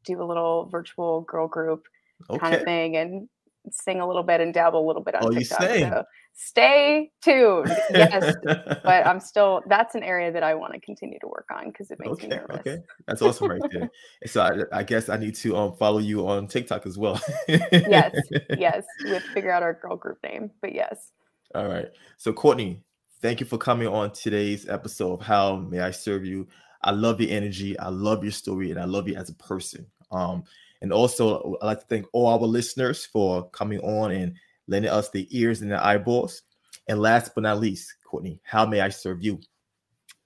do 0.04 0.22
a 0.22 0.24
little 0.24 0.66
virtual 0.66 1.22
girl 1.22 1.48
group 1.48 1.86
okay. 2.28 2.38
kind 2.38 2.54
of 2.54 2.62
thing 2.62 2.96
and 2.96 3.28
sing 3.70 4.00
a 4.00 4.06
little 4.06 4.22
bit 4.22 4.40
and 4.40 4.54
dabble 4.54 4.84
a 4.84 4.86
little 4.86 5.02
bit 5.02 5.14
on 5.14 5.24
oh, 5.24 5.30
TikTok. 5.30 5.60
So 5.60 6.04
stay 6.32 7.10
tuned. 7.22 7.68
Yes, 7.90 8.34
but 8.44 9.06
I'm 9.06 9.20
still. 9.20 9.62
That's 9.66 9.94
an 9.94 10.02
area 10.02 10.32
that 10.32 10.42
I 10.42 10.54
want 10.54 10.74
to 10.74 10.80
continue 10.80 11.18
to 11.20 11.28
work 11.28 11.48
on 11.54 11.68
because 11.68 11.90
it 11.90 11.98
makes 12.00 12.12
okay, 12.12 12.28
me 12.28 12.36
nervous. 12.36 12.58
Okay, 12.60 12.78
that's 13.06 13.22
awesome 13.22 13.48
right 13.48 13.60
there. 13.70 13.90
so 14.26 14.42
I, 14.42 14.78
I, 14.78 14.82
guess 14.82 15.08
I 15.08 15.16
need 15.16 15.34
to 15.36 15.56
um, 15.56 15.76
follow 15.76 15.98
you 15.98 16.26
on 16.26 16.46
TikTok 16.46 16.86
as 16.86 16.96
well. 16.96 17.20
yes, 17.48 18.16
yes. 18.58 18.84
We 19.04 19.10
have 19.10 19.24
to 19.24 19.32
figure 19.32 19.52
out 19.52 19.62
our 19.62 19.74
girl 19.74 19.96
group 19.96 20.18
name, 20.22 20.50
but 20.60 20.74
yes. 20.74 21.12
All 21.54 21.68
right. 21.68 21.88
So 22.16 22.32
Courtney, 22.32 22.82
thank 23.20 23.40
you 23.40 23.46
for 23.46 23.58
coming 23.58 23.88
on 23.88 24.12
today's 24.12 24.68
episode 24.68 25.14
of 25.14 25.20
How 25.22 25.56
May 25.56 25.80
I 25.80 25.90
Serve 25.90 26.24
You. 26.24 26.46
I 26.82 26.92
love 26.92 27.20
your 27.20 27.30
energy. 27.30 27.78
I 27.78 27.88
love 27.88 28.22
your 28.22 28.32
story, 28.32 28.70
and 28.70 28.80
I 28.80 28.84
love 28.84 29.08
you 29.08 29.16
as 29.16 29.28
a 29.28 29.34
person. 29.34 29.86
Um, 30.10 30.44
and 30.82 30.92
also, 30.92 31.56
I'd 31.60 31.66
like 31.66 31.80
to 31.80 31.86
thank 31.86 32.06
all 32.12 32.28
our 32.28 32.38
listeners 32.38 33.04
for 33.04 33.48
coming 33.50 33.80
on 33.80 34.12
and 34.12 34.34
lending 34.66 34.90
us 34.90 35.10
the 35.10 35.28
ears 35.30 35.60
and 35.60 35.70
the 35.70 35.84
eyeballs. 35.84 36.42
And 36.88 37.00
last 37.00 37.32
but 37.34 37.42
not 37.42 37.60
least, 37.60 37.94
Courtney, 38.04 38.40
how 38.44 38.66
may 38.66 38.80
I 38.80 38.88
serve 38.88 39.22
you? 39.22 39.40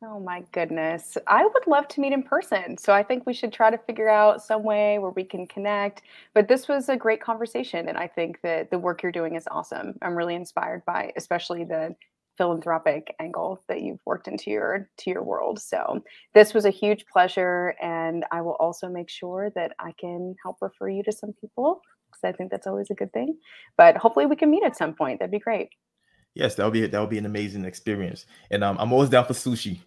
Oh 0.02 0.20
my 0.20 0.44
goodness. 0.52 1.16
I 1.26 1.44
would 1.44 1.66
love 1.66 1.88
to 1.88 2.00
meet 2.00 2.12
in 2.12 2.22
person. 2.22 2.76
So 2.76 2.92
I 2.92 3.02
think 3.02 3.26
we 3.26 3.32
should 3.32 3.52
try 3.52 3.70
to 3.70 3.78
figure 3.78 4.08
out 4.08 4.42
some 4.42 4.62
way 4.62 4.98
where 4.98 5.10
we 5.10 5.24
can 5.24 5.46
connect. 5.46 6.02
But 6.34 6.46
this 6.46 6.68
was 6.68 6.90
a 6.90 6.96
great 6.96 7.22
conversation. 7.22 7.88
And 7.88 7.96
I 7.96 8.06
think 8.06 8.40
that 8.42 8.70
the 8.70 8.78
work 8.78 9.02
you're 9.02 9.12
doing 9.12 9.34
is 9.34 9.48
awesome. 9.50 9.98
I'm 10.02 10.14
really 10.14 10.34
inspired 10.34 10.84
by 10.84 11.12
especially 11.16 11.64
the 11.64 11.96
philanthropic 12.36 13.14
angle 13.20 13.62
that 13.68 13.82
you've 13.82 14.00
worked 14.04 14.28
into 14.28 14.50
your 14.50 14.88
to 14.98 15.10
your 15.10 15.22
world. 15.22 15.60
So 15.60 16.02
this 16.34 16.54
was 16.54 16.64
a 16.64 16.70
huge 16.70 17.06
pleasure. 17.06 17.74
And 17.80 18.24
I 18.32 18.40
will 18.40 18.56
also 18.60 18.88
make 18.88 19.08
sure 19.08 19.50
that 19.54 19.72
I 19.78 19.92
can 19.98 20.34
help 20.42 20.58
refer 20.60 20.88
you 20.88 21.02
to 21.04 21.12
some 21.12 21.32
people 21.40 21.80
because 22.10 22.24
I 22.24 22.36
think 22.36 22.50
that's 22.50 22.66
always 22.66 22.90
a 22.90 22.94
good 22.94 23.12
thing. 23.12 23.36
But 23.76 23.96
hopefully 23.96 24.26
we 24.26 24.36
can 24.36 24.50
meet 24.50 24.64
at 24.64 24.76
some 24.76 24.94
point. 24.94 25.20
That'd 25.20 25.30
be 25.30 25.38
great. 25.38 25.70
Yes, 26.34 26.56
that 26.56 26.64
would 26.64 26.72
be 26.72 26.84
that 26.84 27.00
would 27.00 27.10
be 27.10 27.18
an 27.18 27.26
amazing 27.26 27.64
experience, 27.64 28.26
and 28.50 28.64
um, 28.64 28.76
I'm 28.80 28.92
always 28.92 29.08
down 29.08 29.24
for 29.24 29.34
sushi. 29.34 29.80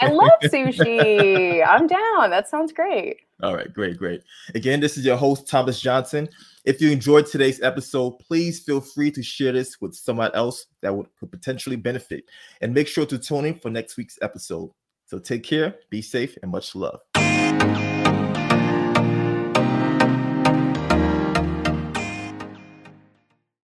I 0.00 0.10
love 0.10 0.40
sushi. 0.44 1.66
I'm 1.66 1.88
down. 1.88 2.30
That 2.30 2.48
sounds 2.48 2.72
great. 2.72 3.16
All 3.42 3.54
right, 3.54 3.72
great, 3.72 3.98
great. 3.98 4.22
Again, 4.54 4.78
this 4.78 4.96
is 4.96 5.04
your 5.04 5.16
host 5.16 5.48
Thomas 5.48 5.80
Johnson. 5.80 6.28
If 6.64 6.80
you 6.80 6.90
enjoyed 6.90 7.26
today's 7.26 7.60
episode, 7.62 8.12
please 8.20 8.60
feel 8.60 8.80
free 8.80 9.10
to 9.10 9.22
share 9.24 9.52
this 9.52 9.80
with 9.80 9.94
someone 9.96 10.30
else 10.34 10.66
that 10.82 10.94
would 10.94 11.08
could 11.18 11.32
potentially 11.32 11.76
benefit, 11.76 12.24
and 12.60 12.72
make 12.72 12.86
sure 12.86 13.04
to 13.04 13.18
tune 13.18 13.46
in 13.46 13.58
for 13.58 13.68
next 13.68 13.96
week's 13.96 14.18
episode. 14.22 14.70
So 15.06 15.18
take 15.18 15.42
care, 15.42 15.74
be 15.90 16.00
safe, 16.00 16.36
and 16.42 16.52
much 16.52 16.76
love. 16.76 17.00